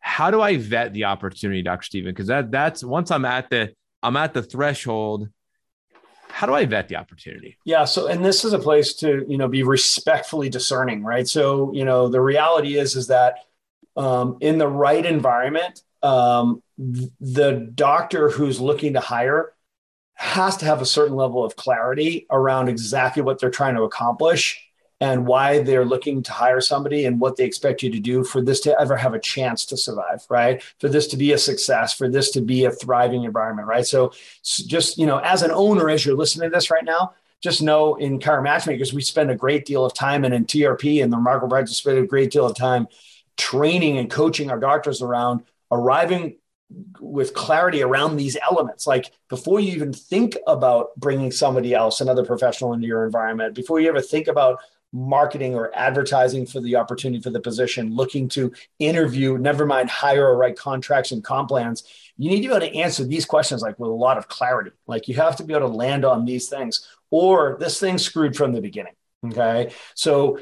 how 0.00 0.30
do 0.30 0.40
I 0.40 0.56
vet 0.56 0.94
the 0.94 1.04
opportunity, 1.04 1.60
Dr. 1.60 1.82
Stephen? 1.82 2.10
Because 2.12 2.28
that 2.28 2.50
that's 2.50 2.82
once 2.82 3.10
I'm 3.10 3.26
at 3.26 3.50
the 3.50 3.74
I'm 4.02 4.16
at 4.16 4.32
the 4.32 4.42
threshold. 4.42 5.28
How 6.30 6.46
do 6.46 6.54
I 6.54 6.64
vet 6.64 6.88
the 6.88 6.96
opportunity? 6.96 7.58
Yeah. 7.66 7.84
So, 7.84 8.06
and 8.06 8.24
this 8.24 8.42
is 8.42 8.54
a 8.54 8.58
place 8.58 8.94
to 8.94 9.26
you 9.28 9.36
know 9.36 9.48
be 9.48 9.62
respectfully 9.64 10.48
discerning, 10.48 11.04
right? 11.04 11.28
So, 11.28 11.70
you 11.74 11.84
know, 11.84 12.08
the 12.08 12.22
reality 12.22 12.78
is 12.78 12.96
is 12.96 13.08
that 13.08 13.40
um, 13.98 14.38
in 14.40 14.56
the 14.56 14.68
right 14.68 15.04
environment, 15.04 15.82
um, 16.02 16.62
the 16.78 17.70
doctor 17.74 18.30
who's 18.30 18.62
looking 18.62 18.94
to 18.94 19.00
hire 19.00 19.52
has 20.18 20.56
to 20.56 20.64
have 20.64 20.82
a 20.82 20.86
certain 20.86 21.14
level 21.14 21.44
of 21.44 21.54
clarity 21.54 22.26
around 22.28 22.68
exactly 22.68 23.22
what 23.22 23.38
they're 23.38 23.50
trying 23.50 23.76
to 23.76 23.82
accomplish 23.82 24.60
and 25.00 25.28
why 25.28 25.60
they're 25.60 25.84
looking 25.84 26.24
to 26.24 26.32
hire 26.32 26.60
somebody 26.60 27.04
and 27.04 27.20
what 27.20 27.36
they 27.36 27.44
expect 27.44 27.84
you 27.84 27.90
to 27.92 28.00
do 28.00 28.24
for 28.24 28.42
this 28.42 28.58
to 28.58 28.80
ever 28.80 28.96
have 28.96 29.14
a 29.14 29.20
chance 29.20 29.64
to 29.64 29.76
survive, 29.76 30.26
right? 30.28 30.60
For 30.80 30.88
this 30.88 31.06
to 31.08 31.16
be 31.16 31.30
a 31.32 31.38
success, 31.38 31.94
for 31.94 32.08
this 32.08 32.32
to 32.32 32.40
be 32.40 32.64
a 32.64 32.72
thriving 32.72 33.22
environment, 33.22 33.68
right? 33.68 33.86
So, 33.86 34.12
just, 34.42 34.98
you 34.98 35.06
know, 35.06 35.18
as 35.18 35.42
an 35.42 35.52
owner, 35.52 35.88
as 35.88 36.04
you're 36.04 36.16
listening 36.16 36.50
to 36.50 36.56
this 36.56 36.68
right 36.68 36.84
now, 36.84 37.14
just 37.40 37.62
know 37.62 37.94
in 37.94 38.18
Chiro 38.18 38.42
Matchmakers, 38.42 38.92
we 38.92 39.02
spend 39.02 39.30
a 39.30 39.36
great 39.36 39.64
deal 39.64 39.84
of 39.84 39.94
time 39.94 40.24
and 40.24 40.34
in 40.34 40.46
TRP 40.46 41.00
and 41.00 41.12
the 41.12 41.16
Remarkable 41.16 41.50
Practice 41.50 41.76
spend 41.76 41.98
a 41.98 42.06
great 42.06 42.32
deal 42.32 42.44
of 42.44 42.56
time 42.56 42.88
training 43.36 43.98
and 43.98 44.10
coaching 44.10 44.50
our 44.50 44.58
doctors 44.58 45.00
around 45.00 45.44
arriving 45.70 46.38
with 47.00 47.32
clarity 47.32 47.82
around 47.82 48.16
these 48.16 48.36
elements 48.50 48.86
like 48.86 49.10
before 49.30 49.58
you 49.58 49.72
even 49.72 49.90
think 49.90 50.36
about 50.46 50.94
bringing 50.96 51.30
somebody 51.30 51.74
else 51.74 52.02
another 52.02 52.24
professional 52.24 52.74
into 52.74 52.86
your 52.86 53.06
environment 53.06 53.54
before 53.54 53.80
you 53.80 53.88
ever 53.88 54.02
think 54.02 54.28
about 54.28 54.58
marketing 54.92 55.54
or 55.54 55.70
advertising 55.74 56.46
for 56.46 56.60
the 56.60 56.76
opportunity 56.76 57.22
for 57.22 57.30
the 57.30 57.40
position, 57.40 57.94
looking 57.94 58.28
to 58.28 58.52
interview, 58.78 59.36
never 59.36 59.66
mind 59.66 59.90
hire 59.90 60.26
or 60.26 60.36
write 60.36 60.56
contracts 60.56 61.12
and 61.12 61.22
comp 61.22 61.48
plans, 61.48 61.84
you 62.16 62.30
need 62.30 62.42
to 62.42 62.48
be 62.48 62.54
able 62.54 62.60
to 62.60 62.74
answer 62.74 63.04
these 63.04 63.24
questions 63.24 63.62
like 63.62 63.78
with 63.78 63.90
a 63.90 63.94
lot 63.94 64.18
of 64.18 64.28
clarity. 64.28 64.70
Like 64.86 65.08
you 65.08 65.14
have 65.16 65.36
to 65.36 65.44
be 65.44 65.54
able 65.54 65.68
to 65.68 65.76
land 65.76 66.04
on 66.04 66.24
these 66.24 66.48
things, 66.48 66.88
or 67.10 67.56
this 67.60 67.78
thing's 67.78 68.04
screwed 68.04 68.36
from 68.36 68.52
the 68.52 68.60
beginning. 68.60 68.94
Okay. 69.26 69.72
So 69.94 70.38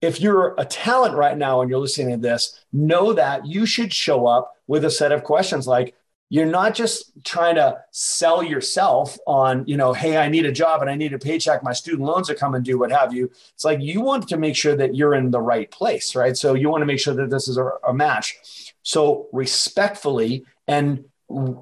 if 0.00 0.20
you're 0.20 0.54
a 0.58 0.64
talent 0.64 1.14
right 1.14 1.36
now 1.36 1.60
and 1.60 1.70
you're 1.70 1.80
listening 1.80 2.10
to 2.10 2.28
this, 2.28 2.64
know 2.72 3.12
that 3.12 3.46
you 3.46 3.66
should 3.66 3.92
show 3.92 4.26
up 4.26 4.54
with 4.66 4.84
a 4.84 4.90
set 4.90 5.12
of 5.12 5.24
questions. 5.24 5.66
Like, 5.66 5.94
you're 6.30 6.46
not 6.46 6.74
just 6.74 7.12
trying 7.24 7.54
to 7.54 7.78
sell 7.90 8.42
yourself 8.42 9.18
on 9.26 9.64
you 9.66 9.76
know 9.76 9.92
hey 9.92 10.16
i 10.16 10.28
need 10.28 10.44
a 10.44 10.52
job 10.52 10.80
and 10.80 10.90
i 10.90 10.94
need 10.94 11.12
a 11.12 11.18
paycheck. 11.18 11.62
My 11.62 11.72
student 11.72 12.06
loans 12.06 12.28
are 12.28 12.34
coming 12.34 12.62
due 12.62 12.78
what 12.78 12.90
have 12.90 13.14
you. 13.14 13.30
It's 13.54 13.64
like 13.64 13.80
you 13.80 14.00
want 14.00 14.28
to 14.28 14.36
make 14.36 14.56
sure 14.56 14.76
that 14.76 14.94
you're 14.94 15.14
in 15.14 15.30
the 15.30 15.40
right 15.40 15.70
place 15.70 16.14
right? 16.14 16.36
So 16.36 16.54
you 16.54 16.68
want 16.68 16.82
to 16.82 16.86
make 16.86 17.00
sure 17.00 17.14
that 17.14 17.30
this 17.30 17.48
is 17.48 17.56
a, 17.56 17.70
a 17.86 17.94
match. 17.94 18.74
So 18.82 19.28
respectfully 19.32 20.44
and 20.66 21.04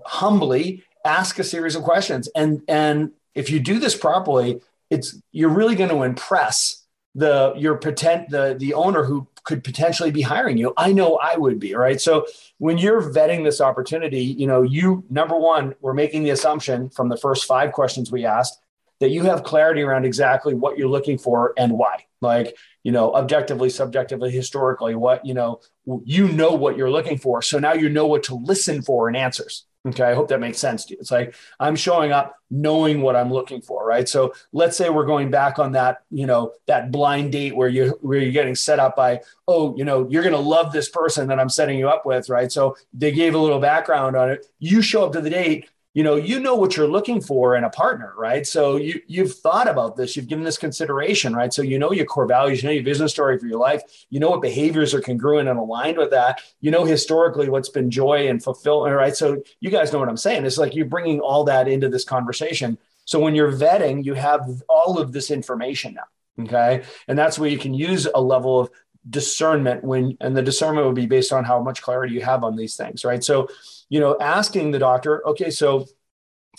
humbly 0.04 0.82
ask 1.04 1.38
a 1.38 1.44
series 1.44 1.76
of 1.76 1.82
questions. 1.82 2.28
And 2.34 2.62
and 2.68 3.12
if 3.34 3.50
you 3.50 3.60
do 3.60 3.78
this 3.78 3.96
properly 3.96 4.60
it's 4.90 5.20
you're 5.32 5.50
really 5.50 5.74
going 5.74 5.90
to 5.90 6.02
impress 6.02 6.85
the 7.16 7.54
your 7.56 7.78
potent 7.78 8.28
the 8.28 8.54
the 8.58 8.74
owner 8.74 9.02
who 9.02 9.26
could 9.42 9.64
potentially 9.64 10.10
be 10.10 10.20
hiring 10.22 10.58
you. 10.58 10.72
I 10.76 10.92
know 10.92 11.16
i 11.16 11.36
would 11.36 11.58
be 11.58 11.74
right? 11.74 12.00
So 12.00 12.26
when 12.58 12.78
you're 12.78 13.02
vetting 13.02 13.42
this 13.42 13.60
opportunity 13.60 14.22
you 14.22 14.46
know 14.46 14.62
you 14.62 15.02
number 15.10 15.36
one 15.36 15.74
we're 15.80 15.94
making 15.94 16.22
the 16.22 16.30
assumption 16.30 16.90
from 16.90 17.08
the 17.08 17.16
first 17.16 17.46
five 17.46 17.72
questions 17.72 18.12
we 18.12 18.24
asked 18.24 18.60
that 19.00 19.10
you 19.10 19.22
have 19.24 19.42
clarity 19.42 19.82
around 19.82 20.04
exactly 20.04 20.54
what 20.54 20.78
you're 20.78 20.88
looking 20.88 21.18
for 21.18 21.52
and 21.56 21.72
why. 21.72 22.04
Like 22.20 22.56
you 22.82 22.92
know 22.92 23.14
objectively 23.14 23.70
subjectively 23.70 24.30
historically 24.30 24.94
what 24.94 25.24
you 25.24 25.34
know 25.34 25.60
you 26.04 26.28
know 26.28 26.50
what 26.50 26.76
you're 26.76 26.90
looking 26.90 27.16
for. 27.18 27.40
So 27.40 27.58
now 27.58 27.72
you 27.72 27.88
know 27.88 28.06
what 28.06 28.24
to 28.24 28.34
listen 28.34 28.82
for 28.82 29.08
in 29.08 29.16
answers 29.16 29.64
Okay, 29.86 30.02
I 30.02 30.14
hope 30.14 30.28
that 30.28 30.40
makes 30.40 30.58
sense 30.58 30.84
to 30.86 30.94
you. 30.94 30.98
It's 31.00 31.12
like 31.12 31.36
I'm 31.60 31.76
showing 31.76 32.10
up 32.10 32.36
knowing 32.50 33.02
what 33.02 33.14
I'm 33.14 33.32
looking 33.32 33.60
for, 33.60 33.86
right? 33.86 34.08
So 34.08 34.34
let's 34.52 34.76
say 34.76 34.90
we're 34.90 35.06
going 35.06 35.30
back 35.30 35.60
on 35.60 35.72
that, 35.72 35.98
you 36.10 36.26
know, 36.26 36.52
that 36.66 36.90
blind 36.90 37.30
date 37.30 37.54
where 37.54 37.68
you 37.68 37.96
where 38.00 38.18
you're 38.18 38.32
getting 38.32 38.56
set 38.56 38.80
up 38.80 38.96
by, 38.96 39.20
oh, 39.46 39.76
you 39.76 39.84
know, 39.84 40.08
you're 40.08 40.24
gonna 40.24 40.38
love 40.38 40.72
this 40.72 40.88
person 40.88 41.28
that 41.28 41.38
I'm 41.38 41.48
setting 41.48 41.78
you 41.78 41.88
up 41.88 42.04
with, 42.04 42.28
right? 42.28 42.50
So 42.50 42.76
they 42.92 43.12
gave 43.12 43.36
a 43.36 43.38
little 43.38 43.60
background 43.60 44.16
on 44.16 44.28
it. 44.28 44.46
You 44.58 44.82
show 44.82 45.04
up 45.04 45.12
to 45.12 45.20
the 45.20 45.30
date, 45.30 45.68
you 45.96 46.02
know 46.02 46.16
you 46.16 46.38
know 46.38 46.54
what 46.54 46.76
you're 46.76 46.86
looking 46.86 47.22
for 47.22 47.56
in 47.56 47.64
a 47.64 47.70
partner 47.70 48.12
right? 48.18 48.46
So 48.46 48.76
you 48.76 49.00
you've 49.06 49.34
thought 49.34 49.66
about 49.66 49.96
this 49.96 50.14
you've 50.14 50.28
given 50.28 50.44
this 50.44 50.58
consideration 50.58 51.34
right? 51.34 51.52
So 51.52 51.62
you 51.62 51.78
know 51.78 51.90
your 51.90 52.04
core 52.04 52.26
values 52.26 52.62
you 52.62 52.68
know 52.68 52.74
your 52.74 52.84
business 52.84 53.12
story 53.12 53.38
for 53.38 53.46
your 53.46 53.58
life 53.58 53.80
you 54.10 54.20
know 54.20 54.28
what 54.28 54.42
behaviors 54.42 54.92
are 54.92 55.00
congruent 55.00 55.48
and 55.48 55.58
aligned 55.58 55.96
with 55.96 56.10
that 56.10 56.42
you 56.60 56.70
know 56.70 56.84
historically 56.84 57.48
what's 57.48 57.70
been 57.70 57.90
joy 57.90 58.28
and 58.28 58.44
fulfillment 58.44 58.94
right? 58.94 59.16
So 59.16 59.42
you 59.60 59.70
guys 59.70 59.90
know 59.90 59.98
what 59.98 60.10
i'm 60.10 60.18
saying. 60.18 60.44
It's 60.44 60.58
like 60.58 60.74
you're 60.74 60.84
bringing 60.84 61.20
all 61.20 61.44
that 61.44 61.66
into 61.66 61.88
this 61.88 62.04
conversation. 62.04 62.76
So 63.06 63.18
when 63.18 63.34
you're 63.34 63.52
vetting 63.52 64.04
you 64.04 64.12
have 64.12 64.42
all 64.68 64.98
of 64.98 65.12
this 65.12 65.30
information 65.30 65.94
now 65.94 66.08
okay? 66.38 66.82
And 67.08 67.18
that's 67.18 67.38
where 67.38 67.48
you 67.48 67.58
can 67.58 67.74
use 67.74 68.06
a 68.14 68.20
level 68.20 68.60
of 68.60 68.70
discernment 69.08 69.84
when 69.84 70.16
and 70.20 70.36
the 70.36 70.42
discernment 70.42 70.86
would 70.86 70.96
be 70.96 71.06
based 71.06 71.32
on 71.32 71.44
how 71.44 71.62
much 71.62 71.82
clarity 71.82 72.14
you 72.14 72.20
have 72.20 72.42
on 72.42 72.56
these 72.56 72.76
things 72.76 73.04
right? 73.04 73.22
So 73.22 73.48
you 73.88 74.00
know 74.00 74.16
asking 74.20 74.72
the 74.72 74.78
doctor 74.78 75.26
okay 75.28 75.50
so 75.50 75.86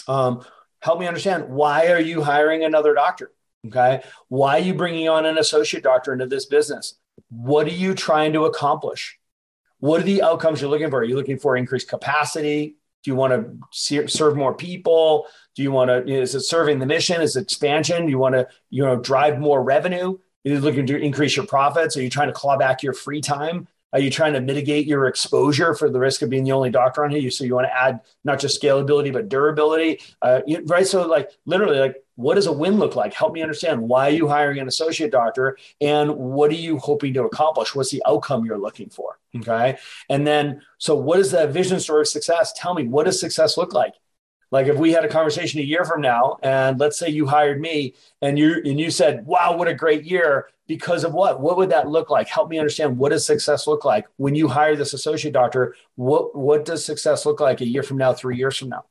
um, 0.08 0.44
help 0.80 1.00
me 1.00 1.08
understand 1.08 1.50
why 1.50 1.88
are 1.88 2.00
you 2.00 2.22
hiring 2.22 2.64
another 2.64 2.94
doctor? 2.94 3.32
Okay? 3.68 4.02
Why 4.30 4.58
are 4.58 4.62
you 4.62 4.74
bringing 4.74 5.10
on 5.10 5.26
an 5.26 5.38
associate 5.38 5.84
doctor 5.84 6.14
into 6.14 6.28
this 6.28 6.46
business? 6.46 6.96
What 7.30 7.68
are 7.68 7.72
you 7.72 7.94
trying 7.94 8.34
to 8.34 8.46
accomplish? 8.46 9.20
What 9.80 10.02
are 10.02 10.06
the 10.06 10.22
outcomes 10.22 10.62
you're 10.62 10.70
looking 10.70 10.90
for? 10.90 11.00
Are 11.00 11.04
you 11.04 11.16
looking 11.16 11.40
for 11.40 11.58
increased 11.58 11.90
capacity? 11.90 12.78
Do 13.04 13.12
you 13.12 13.16
want 13.16 13.34
to 13.74 14.08
serve 14.08 14.36
more 14.36 14.54
people? 14.54 15.28
Do 15.56 15.64
you 15.64 15.72
want 15.72 15.90
to 15.90 16.12
is 16.12 16.36
it 16.36 16.42
serving 16.42 16.80
the 16.80 16.86
mission? 16.86 17.22
Is 17.22 17.36
it 17.36 17.44
expansion? 17.44 18.06
Do 18.06 18.10
you 18.10 18.18
want 18.18 18.36
to 18.36 18.48
you 18.70 18.84
know 18.84 18.96
drive 18.96 19.40
more 19.40 19.62
revenue 19.64 20.18
are 20.56 20.60
looking 20.60 20.86
to 20.88 20.98
increase 20.98 21.36
your 21.36 21.46
profits? 21.46 21.98
Are 21.98 22.02
you 22.02 22.10
trying 22.10 22.28
to 22.28 22.34
claw 22.34 22.58
back 22.58 22.84
your 22.84 22.94
free 22.94 23.22
time? 23.22 23.68
Are 23.94 24.00
you 24.00 24.10
trying 24.10 24.34
to 24.34 24.42
mitigate 24.42 24.86
your 24.86 25.08
exposure 25.08 25.74
for 25.74 25.90
the 25.90 26.00
risk 26.00 26.22
of 26.22 26.30
being 26.30 26.44
the 26.44 26.52
only 26.52 26.70
doctor 26.70 27.06
on 27.06 27.12
here? 27.12 27.32
So 27.32 27.46
you 27.46 27.56
want 27.56 27.68
to 27.68 27.76
add 27.76 28.02
not 28.26 28.40
just 28.40 28.62
scalability 28.62 29.14
but 29.14 29.30
durability, 29.30 30.02
uh, 30.22 30.42
right? 30.66 30.86
So 30.86 31.08
like 31.08 31.32
literally, 31.46 31.80
like 31.80 31.96
what 32.16 32.36
does 32.36 32.48
a 32.48 32.52
win 32.52 32.78
look 32.78 32.96
like? 32.96 33.14
Help 33.14 33.34
me 33.34 33.42
understand 33.42 33.82
why 33.82 34.08
are 34.08 34.14
you 34.14 34.28
hiring 34.28 34.60
an 34.60 34.68
associate 34.68 35.12
doctor 35.12 35.58
and 35.80 36.14
what 36.16 36.52
are 36.52 36.56
you 36.56 36.78
hoping 36.80 37.14
to 37.14 37.24
accomplish? 37.24 37.74
What's 37.76 37.92
the 37.92 38.04
outcome 38.06 38.46
you're 38.46 38.58
looking 38.58 38.90
for? 38.90 39.20
Okay, 39.38 39.78
and 40.10 40.28
then 40.28 40.62
so 40.80 40.96
what 40.96 41.20
is 41.20 41.32
the 41.32 41.48
vision 41.48 41.80
story 41.80 42.02
of 42.02 42.08
success? 42.08 42.54
Tell 42.54 42.74
me 42.74 42.88
what 42.88 43.06
does 43.06 43.20
success 43.20 43.58
look 43.58 43.74
like? 43.74 43.94
Like 44.52 44.68
if 44.68 44.78
we 44.78 44.92
had 44.92 45.04
a 45.04 45.10
conversation 45.10 45.60
a 45.60 45.64
year 45.64 45.84
from 45.84 46.02
now, 46.02 46.38
and 46.42 46.80
let's 46.80 46.98
say 46.98 47.10
you 47.10 47.28
hired 47.28 47.60
me, 47.60 47.96
and 48.22 48.40
you 48.40 48.62
and 48.64 48.80
you 48.80 48.92
said, 48.92 49.26
"Wow, 49.26 49.56
what 49.58 49.68
a 49.68 49.74
great 49.74 50.04
year!" 50.06 50.48
Because 50.68 51.04
of 51.04 51.14
what? 51.14 51.40
What 51.40 51.58
would 51.58 51.70
that 51.70 51.90
look 51.90 52.10
like? 52.10 52.28
Help 52.28 52.50
me 52.50 52.60
understand 52.60 52.98
what 52.98 53.10
does 53.10 53.26
success 53.26 53.68
look 53.68 53.86
like 53.86 54.06
when 54.18 54.36
you 54.36 54.48
hire 54.48 54.76
this 54.76 54.94
associate 54.94 55.34
doctor. 55.34 55.76
What 55.96 56.36
what 56.36 56.66
does 56.66 56.86
success 56.86 57.26
look 57.26 57.40
like 57.40 57.62
a 57.62 57.68
year 57.68 57.84
from 57.84 57.98
now, 57.98 58.14
three 58.14 58.38
years 58.38 58.58
from 58.58 58.70
now? 58.70 58.86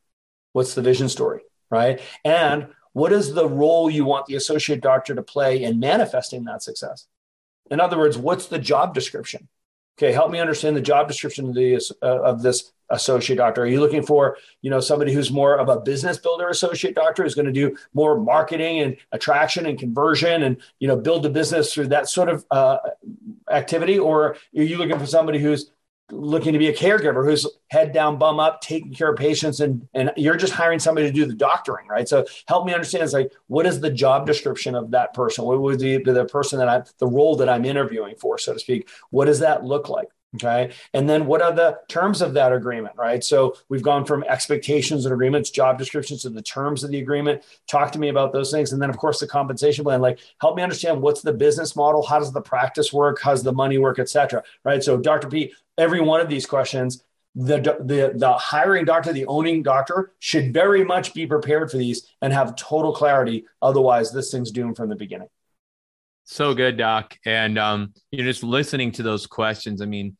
What's 0.52 0.74
the 0.74 0.82
vision 0.82 1.08
story, 1.08 1.42
right? 1.70 2.00
And 2.24 2.68
what 2.92 3.12
is 3.12 3.34
the 3.34 3.48
role 3.48 3.90
you 3.90 4.06
want 4.06 4.24
the 4.24 4.36
associate 4.36 4.80
doctor 4.80 5.14
to 5.14 5.22
play 5.22 5.62
in 5.62 5.78
manifesting 5.78 6.44
that 6.44 6.62
success? 6.62 7.06
In 7.70 7.80
other 7.80 7.98
words, 7.98 8.16
what's 8.16 8.46
the 8.46 8.58
job 8.58 8.94
description? 8.94 9.48
Okay, 9.98 10.12
help 10.12 10.30
me 10.30 10.40
understand 10.40 10.76
the 10.76 10.80
job 10.82 11.08
description 11.08 11.48
of, 11.48 11.54
the, 11.54 11.76
uh, 12.02 12.22
of 12.22 12.42
this 12.42 12.72
associate 12.90 13.36
doctor? 13.36 13.62
Are 13.62 13.66
you 13.66 13.80
looking 13.80 14.02
for, 14.02 14.36
you 14.62 14.70
know, 14.70 14.80
somebody 14.80 15.12
who's 15.12 15.30
more 15.30 15.58
of 15.58 15.68
a 15.68 15.80
business 15.80 16.18
builder 16.18 16.48
associate 16.48 16.94
doctor 16.94 17.22
who's 17.22 17.34
going 17.34 17.46
to 17.46 17.52
do 17.52 17.76
more 17.94 18.18
marketing 18.18 18.80
and 18.80 18.96
attraction 19.12 19.66
and 19.66 19.78
conversion 19.78 20.42
and, 20.42 20.56
you 20.78 20.88
know, 20.88 20.96
build 20.96 21.26
a 21.26 21.30
business 21.30 21.72
through 21.72 21.88
that 21.88 22.08
sort 22.08 22.28
of 22.28 22.44
uh, 22.50 22.78
activity? 23.50 23.98
Or 23.98 24.36
are 24.56 24.62
you 24.62 24.78
looking 24.78 24.98
for 24.98 25.06
somebody 25.06 25.38
who's 25.38 25.70
looking 26.12 26.52
to 26.52 26.58
be 26.58 26.68
a 26.68 26.72
caregiver 26.72 27.24
who's 27.24 27.46
head 27.70 27.92
down, 27.92 28.18
bum 28.18 28.38
up, 28.38 28.60
taking 28.60 28.94
care 28.94 29.10
of 29.10 29.18
patients, 29.18 29.60
and 29.60 29.88
and 29.92 30.12
you're 30.16 30.36
just 30.36 30.52
hiring 30.52 30.78
somebody 30.78 31.06
to 31.06 31.12
do 31.12 31.26
the 31.26 31.34
doctoring, 31.34 31.86
right? 31.88 32.08
So 32.08 32.24
help 32.46 32.64
me 32.66 32.72
understand. 32.72 33.02
It's 33.02 33.12
like, 33.12 33.32
what 33.48 33.66
is 33.66 33.80
the 33.80 33.90
job 33.90 34.26
description 34.26 34.74
of 34.74 34.92
that 34.92 35.14
person? 35.14 35.44
What 35.44 35.60
would 35.60 35.80
be 35.80 35.98
the 35.98 36.24
person 36.26 36.58
that 36.60 36.68
I 36.68 36.82
the 36.98 37.06
role 37.06 37.36
that 37.36 37.48
I'm 37.48 37.64
interviewing 37.64 38.14
for, 38.16 38.38
so 38.38 38.52
to 38.52 38.58
speak? 38.58 38.88
What 39.10 39.24
does 39.24 39.40
that 39.40 39.64
look 39.64 39.88
like? 39.88 40.08
Okay. 40.36 40.72
And 40.92 41.08
then 41.08 41.26
what 41.26 41.40
are 41.40 41.52
the 41.52 41.78
terms 41.88 42.20
of 42.20 42.34
that 42.34 42.52
agreement, 42.52 42.94
right? 42.96 43.24
So 43.24 43.56
we've 43.68 43.82
gone 43.82 44.04
from 44.04 44.22
expectations 44.24 45.06
and 45.06 45.14
agreements, 45.14 45.50
job 45.50 45.78
descriptions 45.78 46.22
to 46.22 46.30
the 46.30 46.42
terms 46.42 46.84
of 46.84 46.90
the 46.90 46.98
agreement. 46.98 47.42
Talk 47.68 47.90
to 47.92 47.98
me 47.98 48.08
about 48.08 48.32
those 48.32 48.50
things. 48.50 48.72
And 48.72 48.82
then, 48.82 48.90
of 48.90 48.98
course, 48.98 49.18
the 49.18 49.26
compensation 49.26 49.84
plan. 49.84 50.00
Like, 50.00 50.18
help 50.40 50.56
me 50.56 50.62
understand 50.62 51.00
what's 51.00 51.22
the 51.22 51.32
business 51.32 51.74
model? 51.74 52.04
How 52.04 52.18
does 52.18 52.32
the 52.32 52.42
practice 52.42 52.92
work? 52.92 53.18
How's 53.22 53.42
the 53.42 53.52
money 53.52 53.78
work, 53.78 53.98
et 53.98 54.10
cetera, 54.10 54.42
right? 54.62 54.82
So, 54.82 54.98
Dr. 54.98 55.28
P, 55.28 55.52
every 55.78 56.00
one 56.00 56.20
of 56.20 56.28
these 56.28 56.44
questions, 56.44 57.02
the, 57.34 57.58
the, 57.58 58.12
the 58.14 58.32
hiring 58.34 58.84
doctor, 58.84 59.12
the 59.12 59.26
owning 59.26 59.62
doctor 59.62 60.12
should 60.18 60.52
very 60.52 60.84
much 60.84 61.14
be 61.14 61.26
prepared 61.26 61.70
for 61.70 61.76
these 61.78 62.06
and 62.20 62.32
have 62.32 62.56
total 62.56 62.92
clarity. 62.92 63.46
Otherwise, 63.62 64.12
this 64.12 64.30
thing's 64.30 64.50
doomed 64.50 64.76
from 64.76 64.88
the 64.88 64.96
beginning. 64.96 65.28
So 66.24 66.54
good, 66.54 66.76
Doc. 66.76 67.16
And 67.24 67.56
um, 67.56 67.94
you're 68.10 68.26
just 68.26 68.42
listening 68.42 68.90
to 68.92 69.04
those 69.04 69.28
questions. 69.28 69.80
I 69.80 69.86
mean, 69.86 70.16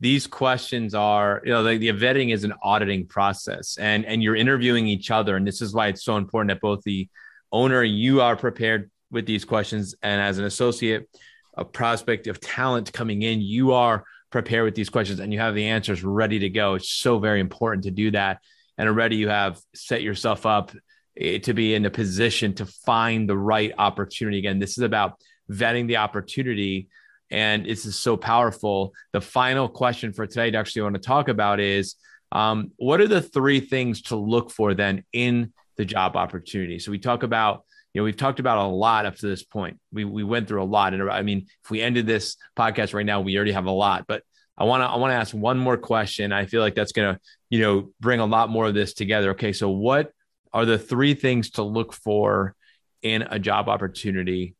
these 0.00 0.26
questions 0.26 0.94
are, 0.94 1.40
you 1.44 1.52
know, 1.52 1.62
the, 1.62 1.78
the 1.78 1.88
vetting 1.88 2.32
is 2.32 2.44
an 2.44 2.52
auditing 2.62 3.06
process 3.06 3.78
and, 3.78 4.04
and 4.04 4.22
you're 4.22 4.36
interviewing 4.36 4.86
each 4.86 5.10
other. 5.10 5.36
And 5.36 5.46
this 5.46 5.62
is 5.62 5.72
why 5.72 5.88
it's 5.88 6.04
so 6.04 6.16
important 6.16 6.50
that 6.50 6.60
both 6.60 6.82
the 6.82 7.08
owner, 7.50 7.82
you 7.82 8.20
are 8.20 8.36
prepared 8.36 8.90
with 9.10 9.24
these 9.26 9.44
questions. 9.44 9.94
And 10.02 10.20
as 10.20 10.38
an 10.38 10.44
associate, 10.44 11.08
a 11.56 11.64
prospect 11.64 12.26
of 12.26 12.40
talent 12.40 12.92
coming 12.92 13.22
in, 13.22 13.40
you 13.40 13.72
are 13.72 14.04
prepared 14.30 14.64
with 14.64 14.74
these 14.74 14.90
questions 14.90 15.20
and 15.20 15.32
you 15.32 15.38
have 15.38 15.54
the 15.54 15.66
answers 15.66 16.04
ready 16.04 16.40
to 16.40 16.50
go. 16.50 16.74
It's 16.74 16.90
so 16.90 17.18
very 17.18 17.40
important 17.40 17.84
to 17.84 17.90
do 17.90 18.10
that. 18.10 18.40
And 18.76 18.88
already 18.88 19.16
you 19.16 19.28
have 19.28 19.58
set 19.74 20.02
yourself 20.02 20.44
up 20.44 20.72
eh, 21.18 21.38
to 21.38 21.54
be 21.54 21.74
in 21.74 21.86
a 21.86 21.90
position 21.90 22.52
to 22.54 22.66
find 22.66 23.26
the 23.26 23.38
right 23.38 23.72
opportunity. 23.78 24.38
Again, 24.38 24.58
this 24.58 24.76
is 24.76 24.84
about 24.84 25.18
vetting 25.50 25.86
the 25.86 25.96
opportunity. 25.96 26.88
And 27.30 27.66
this 27.66 27.86
is 27.86 27.98
so 27.98 28.16
powerful. 28.16 28.92
The 29.12 29.20
final 29.20 29.68
question 29.68 30.12
for 30.12 30.26
today, 30.26 30.50
to 30.50 30.58
actually, 30.58 30.82
want 30.82 30.94
to 30.94 31.00
talk 31.00 31.28
about 31.28 31.60
is 31.60 31.96
um, 32.32 32.72
what 32.76 33.00
are 33.00 33.08
the 33.08 33.22
three 33.22 33.60
things 33.60 34.02
to 34.02 34.16
look 34.16 34.50
for 34.50 34.74
then 34.74 35.04
in 35.12 35.52
the 35.76 35.84
job 35.84 36.16
opportunity? 36.16 36.78
So 36.78 36.90
we 36.90 36.98
talk 36.98 37.22
about, 37.22 37.64
you 37.92 38.00
know, 38.00 38.04
we've 38.04 38.16
talked 38.16 38.40
about 38.40 38.58
a 38.58 38.68
lot 38.68 39.06
up 39.06 39.16
to 39.16 39.26
this 39.26 39.42
point. 39.42 39.78
We 39.92 40.04
we 40.04 40.22
went 40.22 40.48
through 40.48 40.62
a 40.62 40.64
lot, 40.64 40.94
and 40.94 41.10
I 41.10 41.22
mean, 41.22 41.46
if 41.64 41.70
we 41.70 41.80
ended 41.80 42.06
this 42.06 42.36
podcast 42.56 42.94
right 42.94 43.06
now, 43.06 43.20
we 43.20 43.36
already 43.36 43.52
have 43.52 43.66
a 43.66 43.70
lot. 43.70 44.06
But 44.06 44.22
I 44.58 44.64
want 44.64 44.82
to 44.82 44.86
I 44.86 44.96
want 44.96 45.12
to 45.12 45.16
ask 45.16 45.34
one 45.34 45.58
more 45.58 45.76
question. 45.76 46.32
I 46.32 46.46
feel 46.46 46.60
like 46.60 46.74
that's 46.74 46.92
going 46.92 47.14
to, 47.14 47.20
you 47.50 47.60
know, 47.60 47.92
bring 48.00 48.20
a 48.20 48.26
lot 48.26 48.50
more 48.50 48.66
of 48.66 48.74
this 48.74 48.94
together. 48.94 49.30
Okay, 49.30 49.52
so 49.52 49.70
what 49.70 50.12
are 50.52 50.64
the 50.64 50.78
three 50.78 51.14
things 51.14 51.50
to 51.50 51.62
look 51.62 51.92
for 51.92 52.54
in 53.02 53.22
a 53.22 53.38
job 53.38 53.68
opportunity 53.68 54.56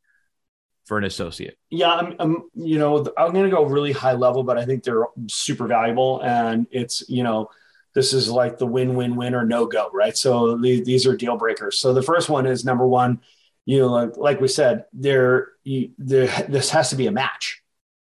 for 0.86 0.96
an 0.96 1.04
associate? 1.04 1.58
Yeah, 1.68 1.92
I'm, 1.92 2.16
I'm 2.18 2.50
you 2.54 2.78
know, 2.78 2.98
I'm 3.18 3.32
going 3.32 3.44
to 3.44 3.54
go 3.54 3.64
really 3.64 3.92
high 3.92 4.14
level, 4.14 4.42
but 4.44 4.56
I 4.56 4.64
think 4.64 4.82
they're 4.82 5.06
super 5.28 5.66
valuable. 5.66 6.20
And 6.22 6.66
it's, 6.70 7.06
you 7.08 7.22
know, 7.22 7.50
this 7.94 8.12
is 8.12 8.30
like 8.30 8.58
the 8.58 8.66
win, 8.66 8.94
win, 8.94 9.16
win 9.16 9.34
or 9.34 9.44
no 9.44 9.66
go, 9.66 9.90
right? 9.92 10.16
So 10.16 10.56
these 10.56 11.06
are 11.06 11.16
deal 11.16 11.36
breakers. 11.36 11.78
So 11.78 11.92
the 11.92 12.02
first 12.02 12.28
one 12.28 12.46
is 12.46 12.64
number 12.64 12.86
one, 12.86 13.20
you 13.64 13.78
know, 13.78 13.88
like, 13.88 14.16
like 14.16 14.40
we 14.40 14.48
said, 14.48 14.84
there, 14.92 15.48
you, 15.64 15.90
there, 15.98 16.28
this 16.48 16.70
has 16.70 16.90
to 16.90 16.96
be 16.96 17.08
a 17.08 17.12
match, 17.12 17.62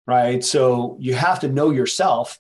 right? 0.07 0.43
So 0.43 0.95
you 0.99 1.15
have 1.15 1.41
to 1.41 1.49
know 1.49 1.71
yourself 1.71 2.39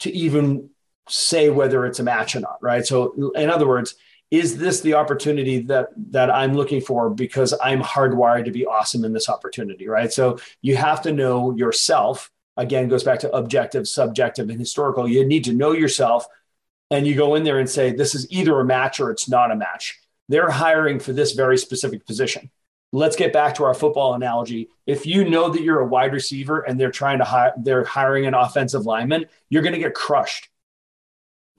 to 0.00 0.10
even 0.10 0.70
say 1.08 1.48
whether 1.48 1.86
it's 1.86 2.00
a 2.00 2.02
match 2.02 2.34
or 2.34 2.40
not, 2.40 2.56
right? 2.60 2.84
So 2.84 3.32
in 3.36 3.50
other 3.50 3.68
words, 3.68 3.94
is 4.30 4.58
this 4.58 4.80
the 4.80 4.94
opportunity 4.94 5.60
that 5.60 5.88
that 6.10 6.30
I'm 6.30 6.54
looking 6.54 6.80
for 6.80 7.10
because 7.10 7.54
I'm 7.62 7.80
hardwired 7.80 8.46
to 8.46 8.50
be 8.50 8.66
awesome 8.66 9.04
in 9.04 9.12
this 9.12 9.28
opportunity, 9.28 9.88
right? 9.88 10.12
So 10.12 10.38
you 10.62 10.76
have 10.76 11.02
to 11.02 11.12
know 11.12 11.56
yourself. 11.56 12.30
Again, 12.56 12.88
goes 12.88 13.04
back 13.04 13.20
to 13.20 13.30
objective, 13.36 13.86
subjective, 13.86 14.48
and 14.48 14.58
historical. 14.58 15.06
You 15.06 15.24
need 15.26 15.44
to 15.44 15.52
know 15.52 15.72
yourself, 15.72 16.26
and 16.90 17.06
you 17.06 17.14
go 17.14 17.34
in 17.34 17.44
there 17.44 17.58
and 17.58 17.68
say, 17.68 17.92
"This 17.92 18.14
is 18.14 18.30
either 18.30 18.58
a 18.58 18.64
match 18.64 18.98
or 18.98 19.10
it's 19.10 19.28
not 19.28 19.52
a 19.52 19.56
match." 19.56 19.98
They're 20.28 20.50
hiring 20.50 20.98
for 20.98 21.12
this 21.12 21.32
very 21.32 21.58
specific 21.58 22.04
position. 22.06 22.50
Let's 22.92 23.16
get 23.16 23.32
back 23.32 23.56
to 23.56 23.64
our 23.64 23.74
football 23.74 24.14
analogy. 24.14 24.70
If 24.86 25.06
you 25.06 25.28
know 25.28 25.50
that 25.50 25.62
you're 25.62 25.80
a 25.80 25.86
wide 25.86 26.12
receiver 26.12 26.60
and 26.60 26.80
they're 26.80 26.90
trying 26.90 27.18
to 27.18 27.24
hire, 27.24 27.52
they're 27.58 27.84
hiring 27.84 28.26
an 28.26 28.34
offensive 28.34 28.86
lineman, 28.86 29.26
you're 29.50 29.62
going 29.62 29.74
to 29.74 29.78
get 29.78 29.94
crushed 29.94 30.48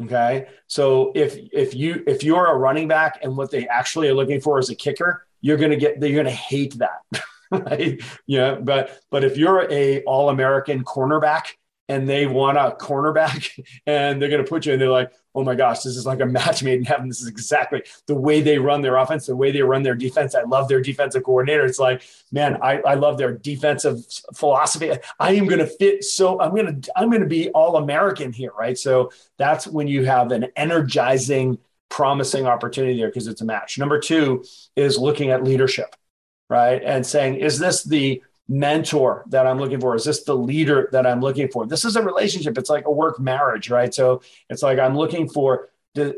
Okay. 0.04 0.48
So 0.68 1.12
if 1.16 1.38
if 1.52 1.74
you 1.74 2.04
if 2.06 2.24
you're 2.24 2.48
a 2.48 2.56
running 2.56 2.88
back 2.88 3.20
and 3.24 3.36
what 3.36 3.50
they 3.50 3.68
actually 3.68 4.08
are 4.10 4.14
looking 4.14 4.40
for 4.40 4.60
is 4.60 4.70
a 4.70 4.76
kicker, 4.76 5.26
you're 5.42 5.58
gonna 5.58 5.76
get 5.76 6.02
you're 6.02 6.24
gonna 6.24 6.30
hate 6.30 6.78
that. 6.78 7.24
right. 7.52 8.02
Yeah. 8.28 8.56
But 8.56 9.00
but 9.10 9.24
if 9.24 9.38
you're 9.38 9.72
a 9.72 10.04
all-American 10.04 10.84
cornerback 10.84 11.54
and 11.90 12.08
they 12.08 12.26
want 12.26 12.58
a 12.58 12.76
cornerback 12.80 13.64
and 13.86 14.22
they're 14.22 14.30
going 14.30 14.44
to 14.44 14.50
put 14.50 14.66
you 14.66 14.74
and 14.74 14.82
they're 14.82 14.90
like, 14.90 15.12
oh 15.36 15.44
my 15.44 15.56
gosh, 15.56 15.84
this 15.84 15.96
is 15.96 16.06
like 16.06 16.20
a 16.20 16.26
match 16.26 16.64
made 16.64 16.80
in 16.80 16.84
heaven. 16.84 17.08
This 17.08 17.22
is 17.22 17.28
exactly 17.28 17.84
the 18.08 18.16
way 18.16 18.42
they 18.42 18.58
run 18.58 18.82
their 18.82 18.98
offense, 18.98 19.28
the 19.28 19.36
way 19.36 19.52
they 19.52 19.62
run 19.62 19.84
their 19.84 19.96
defense. 19.96 20.34
I 20.34 20.42
love 20.44 20.68
their 20.68 20.82
defensive 20.82 21.24
coordinator. 21.24 21.64
It's 21.66 21.80
like, 21.80 22.02
man, 22.32 22.58
I, 22.62 22.80
I 22.80 22.94
love 22.96 23.18
their 23.18 23.34
defensive 23.34 24.00
philosophy. 24.34 24.92
I 25.20 25.34
am 25.34 25.46
going 25.46 25.60
to 25.60 25.68
fit. 25.68 26.04
So 26.04 26.42
I'm 26.42 26.56
going 26.56 26.82
to, 26.82 26.92
I'm 26.96 27.10
going 27.10 27.22
to 27.22 27.28
be 27.28 27.50
all 27.50 27.78
American 27.78 28.34
here. 28.34 28.52
Right. 28.58 28.78
So 28.78 29.12
that's 29.38 29.68
when 29.68 29.88
you 29.88 30.06
have 30.06 30.32
an 30.32 30.48
energizing, 30.56 31.60
promising 31.90 32.48
opportunity 32.48 32.98
there 32.98 33.08
because 33.08 33.28
it's 33.28 33.42
a 33.42 33.46
match. 33.46 33.78
Number 33.78 34.00
two 34.00 34.44
is 34.76 34.98
looking 34.98 35.30
at 35.30 35.44
leadership, 35.44 35.96
right. 36.50 36.82
And 36.84 37.06
saying, 37.06 37.36
is 37.36 37.60
this 37.60 37.84
the, 37.84 38.24
mentor 38.48 39.26
that 39.28 39.46
I'm 39.46 39.60
looking 39.60 39.80
for? 39.80 39.96
Is 39.96 40.06
this 40.06 40.24
the 40.24 40.36
leader 40.36 40.90
that 40.92 41.06
I'm 41.06 41.22
looking 41.22 41.50
for? 41.50 41.66
This 41.66 41.86
is 41.86 41.96
a 41.96 42.02
relationship. 42.02 42.58
It's 42.58 42.70
like 42.70 42.86
a 42.86 42.92
work 42.92 43.20
marriage, 43.20 43.70
right? 43.70 43.94
So 43.94 44.22
it's 44.50 44.64
like 44.64 44.80
I'm 44.80 44.98
looking 44.98 45.28
for 45.28 45.70
do, 45.98 46.14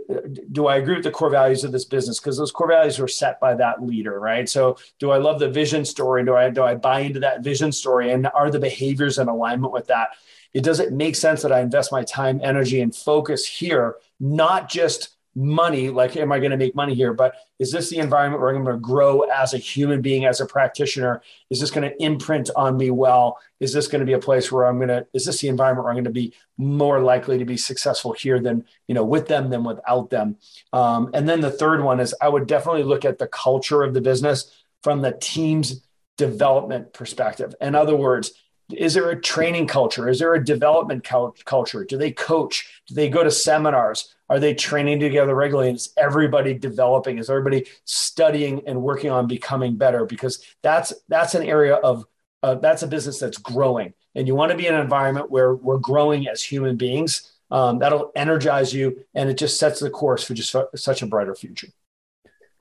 do 0.52 0.68
I 0.68 0.76
agree 0.76 0.96
with 0.96 1.06
the 1.06 1.12
core 1.12 1.30
values 1.30 1.64
of 1.64 1.72
this 1.72 1.86
business? 1.86 2.20
Because 2.20 2.38
those 2.38 2.52
core 2.52 2.68
values 2.68 3.00
were 3.00 3.08
set 3.08 3.40
by 3.40 3.56
that 3.56 3.82
leader, 3.82 4.20
right? 4.20 4.48
So 4.50 4.78
do 5.00 5.12
I 5.12 5.18
love 5.18 5.40
the 5.40 5.50
vision 5.50 5.86
story? 5.86 6.26
Do 6.26 6.36
I 6.36 6.50
do 6.50 6.64
I 6.64 6.76
buy 6.76 7.02
into 7.02 7.22
that 7.22 7.44
vision 7.44 7.72
story? 7.72 8.12
And 8.12 8.28
are 8.28 8.52
the 8.52 8.60
behaviors 8.60 9.18
in 9.20 9.30
alignment 9.30 9.72
with 9.72 9.88
that? 9.88 10.10
It 10.54 10.64
doesn't 10.64 10.96
make 10.96 11.16
sense 11.16 11.42
that 11.44 11.52
I 11.52 11.62
invest 11.62 11.92
my 11.92 12.04
time, 12.04 12.42
energy, 12.44 12.82
and 12.82 12.96
focus 12.96 13.46
here, 13.46 13.96
not 14.20 14.70
just 14.70 15.16
money 15.40 15.90
like 15.90 16.18
am 16.18 16.34
i 16.34 16.38
going 16.38 16.52
to 16.52 16.58
make 16.58 16.76
money 16.76 16.94
here? 16.94 17.14
But 17.14 17.34
is 17.60 17.72
this 17.72 17.90
the 17.90 17.98
environment 17.98 18.42
where 18.42 18.54
i'm 18.54 18.64
going 18.64 18.76
to 18.76 18.82
grow 18.82 19.22
as 19.22 19.54
a 19.54 19.58
human 19.58 20.02
being 20.02 20.26
as 20.26 20.42
a 20.42 20.46
practitioner? 20.46 21.22
Is 21.50 21.62
this 21.62 21.72
going 21.72 21.90
to 21.90 22.04
imprint 22.04 22.50
on 22.58 22.76
me 22.76 22.92
well? 22.92 23.40
Is 23.62 23.72
this 23.72 23.88
going 23.88 24.02
to 24.02 24.06
be 24.06 24.14
a 24.14 24.20
place 24.20 24.52
where 24.52 24.68
i'm 24.68 24.78
going 24.78 24.90
to 24.90 25.08
is 25.14 25.26
this 25.26 25.40
the 25.40 25.48
environment 25.48 25.86
where 25.86 25.92
i'm 25.92 25.96
going 25.96 26.04
to 26.04 26.10
be 26.10 26.34
more 26.58 27.00
likely 27.00 27.38
to 27.38 27.46
be 27.46 27.56
successful 27.56 28.12
here 28.12 28.40
than 28.40 28.66
you 28.88 28.96
know 28.96 29.06
with 29.06 29.28
them 29.30 29.50
than 29.50 29.64
without 29.64 30.10
them? 30.10 30.36
Um, 30.74 31.10
and 31.14 31.28
then 31.28 31.40
the 31.40 31.52
third 31.52 31.82
one 31.82 32.02
is 32.02 32.14
i 32.22 32.28
would 32.28 32.46
definitely 32.46 32.84
look 32.84 33.06
at 33.06 33.18
the 33.18 33.28
culture 33.28 33.82
of 33.82 33.94
the 33.94 34.02
business 34.02 34.52
from 34.84 35.02
the 35.02 35.18
team's 35.22 35.82
development 36.18 36.92
perspective. 36.92 37.56
In 37.62 37.76
other 37.76 37.96
words 37.96 38.34
is 38.72 38.94
there 38.94 39.10
a 39.10 39.20
training 39.20 39.68
culture 39.68 40.10
is 40.10 40.20
there 40.20 40.34
a 40.34 40.44
development 40.44 41.04
culture 41.04 41.84
do 41.84 41.98
they 41.98 42.12
coach 42.12 42.82
do 42.88 42.94
they 42.94 43.10
go 43.10 43.24
to 43.24 43.32
seminars 43.32 44.14
are 44.30 44.40
they 44.40 44.54
training 44.54 45.00
together 45.00 45.34
regularly? 45.34 45.72
Is 45.72 45.92
everybody 45.98 46.54
developing? 46.54 47.18
Is 47.18 47.30
everybody 47.30 47.66
studying 47.84 48.62
and 48.68 48.82
working 48.82 49.10
on 49.10 49.28
becoming 49.28 49.76
better? 49.76 50.06
Because 50.06 50.46
that's 50.62 50.94
that's 51.08 51.34
an 51.34 51.44
area 51.44 51.76
of 51.76 52.06
uh, 52.44 52.56
that's 52.56 52.84
a 52.84 52.88
business 52.88 53.20
that's 53.20 53.40
growing, 53.40 53.94
and 54.14 54.28
you 54.28 54.36
want 54.36 54.52
to 54.52 54.58
be 54.58 54.68
in 54.68 54.76
an 54.76 54.82
environment 54.82 55.32
where 55.32 55.56
we're 55.56 55.80
growing 55.80 56.28
as 56.28 56.44
human 56.44 56.78
beings. 56.78 57.32
Um, 57.52 57.80
that'll 57.80 58.12
energize 58.16 58.72
you, 58.72 59.04
and 59.16 59.28
it 59.28 59.38
just 59.40 59.60
sets 59.60 59.80
the 59.80 59.90
course 59.90 60.24
for 60.24 60.36
just 60.36 60.56
such 60.76 61.02
a 61.02 61.08
brighter 61.08 61.34
future. 61.34 61.70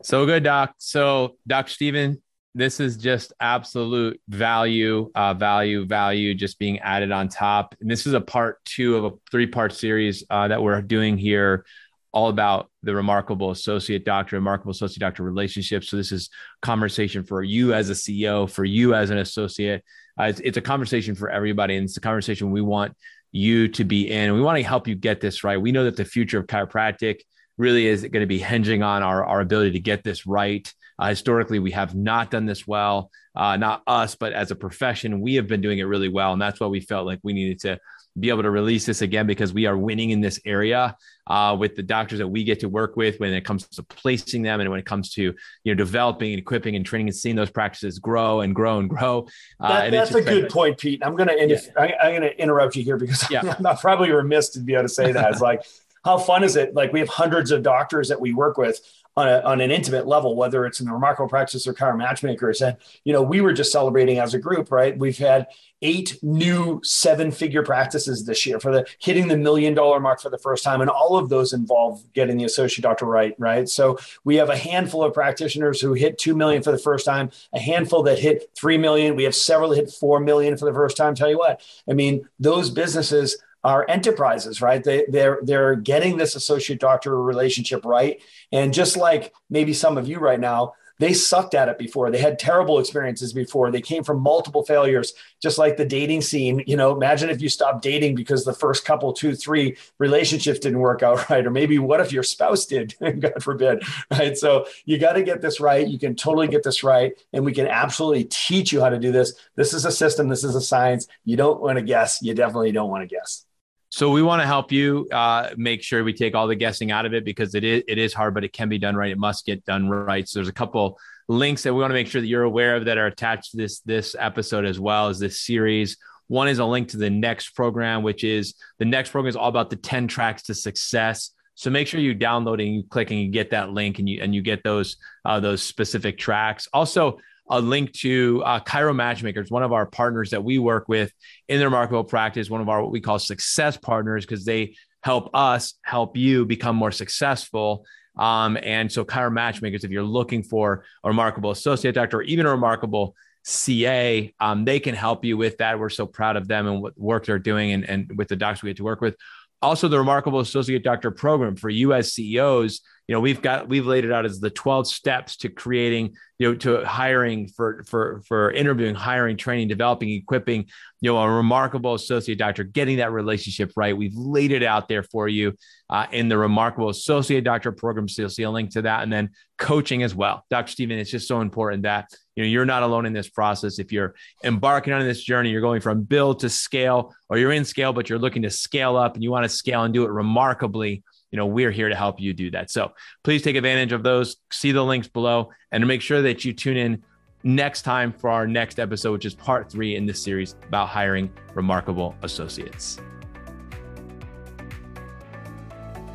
So 0.02 0.24
good, 0.24 0.44
Doc. 0.44 0.74
So, 0.78 1.36
Doc 1.46 1.68
Stephen, 1.68 2.22
this 2.54 2.80
is 2.80 2.96
just 2.96 3.32
absolute 3.40 4.20
value, 4.28 5.10
uh, 5.14 5.34
value, 5.34 5.84
value 5.86 6.34
just 6.34 6.58
being 6.58 6.78
added 6.80 7.12
on 7.12 7.28
top. 7.28 7.74
And 7.80 7.90
this 7.90 8.06
is 8.06 8.14
a 8.14 8.20
part 8.20 8.64
two 8.64 8.96
of 8.96 9.04
a 9.04 9.16
three 9.30 9.46
part 9.46 9.72
series 9.72 10.24
uh, 10.30 10.48
that 10.48 10.62
we're 10.62 10.80
doing 10.82 11.18
here, 11.18 11.64
all 12.12 12.28
about 12.28 12.70
the 12.82 12.94
remarkable 12.94 13.50
associate 13.50 14.04
doctor, 14.04 14.36
remarkable 14.36 14.72
associate 14.72 15.00
doctor 15.00 15.22
relationship. 15.22 15.84
So, 15.84 15.96
this 15.96 16.10
is 16.10 16.30
conversation 16.62 17.22
for 17.22 17.42
you 17.42 17.74
as 17.74 17.90
a 17.90 17.94
CEO, 17.94 18.50
for 18.50 18.64
you 18.64 18.94
as 18.94 19.10
an 19.10 19.18
associate. 19.18 19.84
Uh, 20.18 20.24
it's, 20.24 20.40
it's 20.40 20.56
a 20.56 20.62
conversation 20.62 21.14
for 21.14 21.30
everybody. 21.30 21.76
And 21.76 21.84
it's 21.84 21.96
a 21.96 22.00
conversation 22.00 22.50
we 22.50 22.62
want 22.62 22.96
you 23.30 23.68
to 23.68 23.84
be 23.84 24.10
in. 24.10 24.32
We 24.32 24.40
want 24.40 24.56
to 24.56 24.64
help 24.64 24.88
you 24.88 24.94
get 24.94 25.20
this 25.20 25.44
right. 25.44 25.60
We 25.60 25.70
know 25.70 25.84
that 25.84 25.96
the 25.96 26.04
future 26.04 26.38
of 26.38 26.46
chiropractic 26.46 27.20
really 27.56 27.86
is 27.86 28.02
going 28.02 28.20
to 28.20 28.26
be 28.26 28.38
hinging 28.38 28.82
on 28.82 29.02
our, 29.02 29.24
our 29.24 29.40
ability 29.40 29.72
to 29.72 29.80
get 29.80 30.02
this 30.02 30.26
right. 30.26 30.72
Uh, 30.98 31.08
historically, 31.08 31.58
we 31.58 31.70
have 31.70 31.94
not 31.94 32.30
done 32.30 32.46
this 32.46 32.66
well, 32.66 33.10
uh, 33.36 33.56
not 33.56 33.82
us, 33.86 34.14
but 34.14 34.32
as 34.32 34.50
a 34.50 34.56
profession, 34.56 35.20
we 35.20 35.34
have 35.36 35.46
been 35.46 35.60
doing 35.60 35.78
it 35.78 35.84
really 35.84 36.08
well. 36.08 36.32
And 36.32 36.42
that's 36.42 36.58
why 36.58 36.66
we 36.66 36.80
felt 36.80 37.06
like 37.06 37.20
we 37.22 37.32
needed 37.32 37.60
to 37.60 37.78
be 38.18 38.30
able 38.30 38.42
to 38.42 38.50
release 38.50 38.86
this 38.86 39.02
again 39.02 39.26
because 39.26 39.52
we 39.52 39.66
are 39.66 39.76
winning 39.76 40.10
in 40.10 40.20
this 40.20 40.40
area 40.44 40.96
uh, 41.28 41.56
with 41.58 41.76
the 41.76 41.82
doctors 41.82 42.18
that 42.18 42.26
we 42.26 42.42
get 42.42 42.60
to 42.60 42.68
work 42.68 42.96
with 42.96 43.20
when 43.20 43.32
it 43.32 43.44
comes 43.44 43.68
to 43.68 43.82
placing 43.82 44.42
them 44.42 44.60
and 44.60 44.70
when 44.70 44.80
it 44.80 44.86
comes 44.86 45.12
to 45.12 45.22
you 45.22 45.34
know 45.66 45.74
developing 45.74 46.32
and 46.32 46.40
equipping 46.40 46.74
and 46.74 46.84
training 46.84 47.08
and 47.08 47.16
seeing 47.16 47.36
those 47.36 47.50
practices 47.50 47.98
grow 47.98 48.40
and 48.40 48.54
grow 48.54 48.78
and 48.78 48.90
grow. 48.90 49.26
Uh, 49.60 49.68
that, 49.68 49.84
and 49.86 49.94
that's 49.94 50.14
a 50.14 50.22
good 50.22 50.50
point, 50.50 50.78
Pete. 50.78 51.00
I'm 51.04 51.14
gonna 51.14 51.34
yeah. 51.38 51.58
I'm 51.76 52.14
gonna 52.14 52.26
interrupt 52.26 52.76
you 52.76 52.82
here 52.82 52.96
because 52.96 53.30
yeah. 53.30 53.54
I'm 53.64 53.76
probably 53.76 54.10
remiss 54.10 54.50
to 54.50 54.60
be 54.60 54.74
able 54.74 54.84
to 54.84 54.88
say 54.88 55.12
that. 55.12 55.32
It's 55.32 55.40
like 55.40 55.62
how 56.04 56.18
fun 56.18 56.44
is 56.44 56.56
it? 56.56 56.74
Like 56.74 56.92
we 56.92 57.00
have 57.00 57.08
hundreds 57.08 57.50
of 57.50 57.62
doctors 57.62 58.08
that 58.08 58.20
we 58.20 58.32
work 58.32 58.56
with 58.56 58.80
on, 59.18 59.28
a, 59.28 59.40
on 59.40 59.60
an 59.60 59.72
intimate 59.72 60.06
level, 60.06 60.36
whether 60.36 60.64
it's 60.64 60.78
in 60.78 60.86
the 60.86 60.92
remarkable 60.92 61.28
practice 61.28 61.66
or 61.66 61.74
Chiro 61.74 61.98
Matchmakers. 61.98 62.60
And, 62.60 62.76
you 63.02 63.12
know, 63.12 63.20
we 63.20 63.40
were 63.40 63.52
just 63.52 63.72
celebrating 63.72 64.20
as 64.20 64.32
a 64.32 64.38
group, 64.38 64.70
right? 64.70 64.96
We've 64.96 65.18
had 65.18 65.48
eight 65.82 66.18
new 66.22 66.80
seven 66.84 67.32
figure 67.32 67.64
practices 67.64 68.26
this 68.26 68.46
year 68.46 68.60
for 68.60 68.72
the 68.72 68.86
hitting 69.00 69.26
the 69.26 69.36
million 69.36 69.74
dollar 69.74 69.98
mark 69.98 70.20
for 70.20 70.30
the 70.30 70.38
first 70.38 70.62
time. 70.62 70.80
And 70.80 70.88
all 70.88 71.16
of 71.16 71.30
those 71.30 71.52
involve 71.52 72.00
getting 72.12 72.36
the 72.36 72.44
associate 72.44 72.84
doctor 72.84 73.06
right, 73.06 73.34
right? 73.38 73.68
So 73.68 73.98
we 74.22 74.36
have 74.36 74.50
a 74.50 74.56
handful 74.56 75.02
of 75.02 75.12
practitioners 75.14 75.80
who 75.80 75.94
hit 75.94 76.18
2 76.18 76.36
million 76.36 76.62
for 76.62 76.70
the 76.70 76.78
first 76.78 77.04
time, 77.04 77.30
a 77.52 77.58
handful 77.58 78.04
that 78.04 78.20
hit 78.20 78.50
3 78.56 78.78
million. 78.78 79.16
We 79.16 79.24
have 79.24 79.34
several 79.34 79.70
that 79.70 79.76
hit 79.76 79.90
4 79.90 80.20
million 80.20 80.56
for 80.56 80.64
the 80.64 80.74
first 80.74 80.96
time. 80.96 81.16
Tell 81.16 81.30
you 81.30 81.38
what, 81.38 81.60
I 81.90 81.92
mean, 81.92 82.28
those 82.38 82.70
businesses 82.70 83.36
are 83.64 83.84
enterprises, 83.88 84.62
right? 84.62 84.82
They, 84.82 85.04
they're 85.08 85.38
they're 85.42 85.74
getting 85.76 86.16
this 86.16 86.34
associate 86.36 86.80
doctor 86.80 87.20
relationship 87.20 87.84
right, 87.84 88.22
and 88.52 88.72
just 88.72 88.96
like 88.96 89.32
maybe 89.50 89.72
some 89.72 89.98
of 89.98 90.08
you 90.08 90.18
right 90.18 90.40
now, 90.40 90.74
they 90.98 91.12
sucked 91.12 91.54
at 91.54 91.68
it 91.68 91.78
before. 91.78 92.10
They 92.10 92.18
had 92.18 92.38
terrible 92.38 92.78
experiences 92.78 93.32
before. 93.32 93.70
They 93.70 93.80
came 93.80 94.02
from 94.02 94.20
multiple 94.20 94.64
failures, 94.64 95.14
just 95.40 95.58
like 95.58 95.76
the 95.76 95.84
dating 95.84 96.22
scene. 96.22 96.62
You 96.66 96.76
know, 96.76 96.94
imagine 96.94 97.30
if 97.30 97.40
you 97.40 97.48
stopped 97.48 97.82
dating 97.82 98.16
because 98.16 98.44
the 98.44 98.52
first 98.52 98.84
couple, 98.84 99.12
two, 99.12 99.34
three 99.34 99.76
relationships 99.98 100.58
didn't 100.58 100.80
work 100.80 101.02
out 101.02 101.28
right. 101.30 101.46
Or 101.46 101.50
maybe 101.50 101.78
what 101.78 102.00
if 102.00 102.12
your 102.12 102.24
spouse 102.24 102.66
did, 102.66 102.94
God 103.20 103.42
forbid, 103.42 103.82
right? 104.10 104.36
So 104.36 104.66
you 104.84 104.98
got 104.98 105.12
to 105.12 105.22
get 105.22 105.40
this 105.40 105.60
right. 105.60 105.86
You 105.86 105.98
can 105.98 106.16
totally 106.16 106.48
get 106.48 106.64
this 106.64 106.82
right. 106.82 107.12
And 107.32 107.44
we 107.44 107.52
can 107.52 107.68
absolutely 107.68 108.24
teach 108.24 108.72
you 108.72 108.80
how 108.80 108.88
to 108.88 108.98
do 108.98 109.12
this. 109.12 109.34
This 109.54 109.72
is 109.72 109.84
a 109.84 109.92
system, 109.92 110.28
this 110.28 110.44
is 110.44 110.54
a 110.54 110.60
science. 110.60 111.06
You 111.24 111.36
don't 111.36 111.60
want 111.60 111.78
to 111.78 111.82
guess. 111.82 112.20
You 112.22 112.34
definitely 112.34 112.72
don't 112.72 112.90
want 112.90 113.08
to 113.08 113.14
guess. 113.14 113.44
So 113.90 114.10
we 114.10 114.22
want 114.22 114.42
to 114.42 114.46
help 114.46 114.70
you 114.70 115.08
uh, 115.12 115.50
make 115.56 115.82
sure 115.82 116.04
we 116.04 116.12
take 116.12 116.34
all 116.34 116.46
the 116.46 116.54
guessing 116.54 116.90
out 116.90 117.06
of 117.06 117.14
it 117.14 117.24
because 117.24 117.54
it 117.54 117.64
is 117.64 117.82
it 117.88 117.98
is 117.98 118.12
hard, 118.12 118.34
but 118.34 118.44
it 118.44 118.52
can 118.52 118.68
be 118.68 118.78
done 118.78 118.94
right. 118.94 119.10
It 119.10 119.18
must 119.18 119.46
get 119.46 119.64
done 119.64 119.88
right. 119.88 120.28
So 120.28 120.38
there's 120.38 120.48
a 120.48 120.52
couple 120.52 120.98
links 121.26 121.62
that 121.62 121.72
we 121.72 121.80
want 121.80 121.90
to 121.90 121.94
make 121.94 122.06
sure 122.06 122.20
that 122.20 122.26
you're 122.26 122.42
aware 122.42 122.76
of 122.76 122.84
that 122.84 122.98
are 122.98 123.06
attached 123.06 123.52
to 123.52 123.56
this 123.56 123.80
this 123.80 124.14
episode 124.18 124.66
as 124.66 124.78
well 124.78 125.08
as 125.08 125.18
this 125.18 125.40
series. 125.40 125.96
One 126.26 126.48
is 126.48 126.58
a 126.58 126.64
link 126.66 126.88
to 126.88 126.98
the 126.98 127.08
next 127.08 127.50
program, 127.50 128.02
which 128.02 128.24
is 128.24 128.54
the 128.78 128.84
next 128.84 129.10
program 129.10 129.30
is 129.30 129.36
all 129.36 129.48
about 129.48 129.70
the 129.70 129.76
10 129.76 130.08
tracks 130.08 130.42
to 130.44 130.54
success. 130.54 131.30
So 131.54 131.70
make 131.70 131.88
sure 131.88 131.98
you 131.98 132.14
download 132.14 132.62
and 132.62 132.74
you 132.74 132.82
click 132.84 133.10
and 133.10 133.18
you 133.18 133.30
get 133.30 133.50
that 133.50 133.70
link 133.70 133.98
and 133.98 134.08
you 134.08 134.20
and 134.22 134.34
you 134.34 134.42
get 134.42 134.62
those 134.62 134.96
uh, 135.24 135.40
those 135.40 135.62
specific 135.62 136.18
tracks. 136.18 136.68
Also, 136.72 137.18
a 137.50 137.60
link 137.60 137.92
to 137.92 138.42
uh, 138.44 138.60
Chiro 138.60 138.94
Matchmakers, 138.94 139.50
one 139.50 139.62
of 139.62 139.72
our 139.72 139.86
partners 139.86 140.30
that 140.30 140.44
we 140.44 140.58
work 140.58 140.88
with 140.88 141.12
in 141.48 141.58
the 141.58 141.64
remarkable 141.64 142.04
practice, 142.04 142.50
one 142.50 142.60
of 142.60 142.68
our 142.68 142.82
what 142.82 142.92
we 142.92 143.00
call 143.00 143.18
success 143.18 143.76
partners, 143.76 144.24
because 144.24 144.44
they 144.44 144.74
help 145.02 145.30
us 145.34 145.74
help 145.82 146.16
you 146.16 146.44
become 146.44 146.76
more 146.76 146.92
successful. 146.92 147.84
Um, 148.16 148.58
and 148.62 148.90
so, 148.90 149.04
Chiro 149.04 149.32
Matchmakers, 149.32 149.84
if 149.84 149.90
you're 149.90 150.02
looking 150.02 150.42
for 150.42 150.84
a 151.04 151.08
remarkable 151.08 151.50
associate 151.50 151.94
doctor 151.94 152.18
or 152.18 152.22
even 152.22 152.46
a 152.46 152.50
remarkable 152.50 153.14
CA, 153.44 154.32
um, 154.40 154.64
they 154.64 154.80
can 154.80 154.94
help 154.94 155.24
you 155.24 155.36
with 155.36 155.56
that. 155.58 155.78
We're 155.78 155.88
so 155.88 156.06
proud 156.06 156.36
of 156.36 156.48
them 156.48 156.66
and 156.66 156.82
what 156.82 156.98
work 156.98 157.26
they're 157.26 157.38
doing 157.38 157.72
and, 157.72 157.88
and 157.88 158.18
with 158.18 158.28
the 158.28 158.36
docs 158.36 158.62
we 158.62 158.70
get 158.70 158.76
to 158.78 158.84
work 158.84 159.00
with. 159.00 159.16
Also, 159.62 159.88
the 159.88 159.98
Remarkable 159.98 160.40
Associate 160.40 160.82
Doctor 160.82 161.10
Program 161.10 161.56
for 161.56 161.68
US 161.68 162.12
CEOs 162.12 162.80
you 163.08 163.14
know 163.14 163.20
we've 163.20 163.40
got 163.40 163.68
we've 163.68 163.86
laid 163.86 164.04
it 164.04 164.12
out 164.12 164.26
as 164.26 164.38
the 164.38 164.50
12 164.50 164.86
steps 164.86 165.36
to 165.38 165.48
creating 165.48 166.14
you 166.38 166.48
know 166.48 166.54
to 166.54 166.84
hiring 166.84 167.48
for 167.48 167.82
for 167.84 168.22
for 168.26 168.50
interviewing 168.52 168.94
hiring 168.94 169.36
training 169.36 169.66
developing 169.66 170.10
equipping 170.10 170.66
you 171.00 171.10
know 171.10 171.18
a 171.18 171.28
remarkable 171.28 171.94
associate 171.94 172.38
doctor 172.38 172.62
getting 172.64 172.98
that 172.98 173.10
relationship 173.10 173.72
right. 173.76 173.96
We've 173.96 174.14
laid 174.14 174.52
it 174.52 174.62
out 174.62 174.88
there 174.88 175.02
for 175.02 175.26
you 175.26 175.54
uh, 175.88 176.06
in 176.12 176.28
the 176.28 176.36
remarkable 176.36 176.90
associate 176.90 177.44
doctor 177.44 177.72
program. 177.72 178.08
So 178.08 178.22
you'll 178.22 178.30
see 178.30 178.42
a 178.42 178.50
link 178.50 178.70
to 178.72 178.82
that 178.82 179.02
and 179.02 179.12
then 179.12 179.30
coaching 179.56 180.02
as 180.02 180.14
well. 180.14 180.44
Dr 180.50 180.70
stephen 180.70 180.98
it's 180.98 181.10
just 181.10 181.26
so 181.26 181.40
important 181.40 181.84
that 181.84 182.10
you 182.36 182.44
know 182.44 182.48
you're 182.48 182.66
not 182.66 182.82
alone 182.82 183.06
in 183.06 183.14
this 183.14 183.30
process. 183.30 183.78
If 183.78 183.90
you're 183.90 184.14
embarking 184.44 184.92
on 184.92 185.02
this 185.02 185.22
journey 185.22 185.50
you're 185.50 185.62
going 185.62 185.80
from 185.80 186.02
build 186.02 186.40
to 186.40 186.50
scale 186.50 187.14
or 187.30 187.38
you're 187.38 187.52
in 187.52 187.64
scale 187.64 187.94
but 187.94 188.10
you're 188.10 188.18
looking 188.18 188.42
to 188.42 188.50
scale 188.50 188.96
up 188.96 189.14
and 189.14 189.24
you 189.24 189.30
want 189.30 189.44
to 189.44 189.48
scale 189.48 189.84
and 189.84 189.94
do 189.94 190.04
it 190.04 190.10
remarkably 190.10 191.02
you 191.30 191.36
know 191.36 191.46
we're 191.46 191.70
here 191.70 191.88
to 191.88 191.94
help 191.94 192.20
you 192.20 192.32
do 192.32 192.50
that. 192.52 192.70
So 192.70 192.92
please 193.24 193.42
take 193.42 193.56
advantage 193.56 193.92
of 193.92 194.02
those. 194.02 194.36
See 194.50 194.72
the 194.72 194.84
links 194.84 195.08
below 195.08 195.50
and 195.72 195.86
make 195.86 196.02
sure 196.02 196.22
that 196.22 196.44
you 196.44 196.52
tune 196.52 196.76
in 196.76 197.02
next 197.44 197.82
time 197.82 198.12
for 198.12 198.30
our 198.30 198.46
next 198.46 198.80
episode 198.80 199.12
which 199.12 199.24
is 199.24 199.34
part 199.34 199.70
three 199.70 199.94
in 199.94 200.06
this 200.06 200.20
series 200.20 200.56
about 200.66 200.88
hiring 200.88 201.30
remarkable 201.54 202.14
associates. 202.22 202.98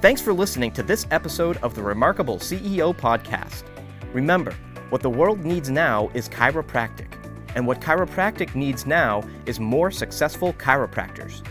Thanks 0.02 0.21
for 0.21 0.34
listening 0.34 0.71
to 0.73 0.84
this 0.84 1.08
episode 1.12 1.58
of 1.58 1.76
the 1.76 1.82
remarkable 1.82 2.38
ceo 2.38 2.93
podcast. 2.95 3.63
Remember 4.12 4.54
what 4.89 5.02
the 5.02 5.10
world 5.10 5.45
needs 5.45 5.69
now 5.69 6.10
is 6.13 6.28
chiropractic 6.28 7.08
and 7.56 7.65
what 7.65 7.80
chiropractic 7.80 8.54
needs 8.54 8.86
now 8.86 9.23
is 9.45 9.60
more 9.60 9.91
successful 9.91 10.54
chiropractors. 10.54 11.41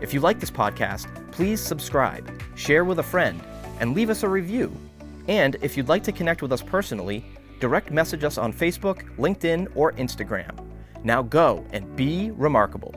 If 0.00 0.14
you 0.14 0.20
like 0.20 0.40
this 0.40 0.50
podcast 0.50 1.08
please 1.32 1.60
subscribe 1.60 2.30
share 2.60 2.84
with 2.84 2.98
a 2.98 3.02
friend, 3.02 3.40
and 3.80 3.94
leave 3.94 4.10
us 4.10 4.22
a 4.22 4.28
review. 4.28 4.70
And 5.28 5.56
if 5.62 5.76
you'd 5.76 5.88
like 5.88 6.02
to 6.04 6.12
connect 6.12 6.42
with 6.42 6.52
us 6.52 6.62
personally, 6.62 7.24
direct 7.58 7.90
message 7.90 8.24
us 8.24 8.36
on 8.36 8.52
Facebook, 8.52 9.04
LinkedIn, 9.16 9.68
or 9.74 9.92
Instagram. 9.92 10.66
Now 11.02 11.22
go 11.22 11.64
and 11.72 11.96
be 11.96 12.30
remarkable. 12.32 12.94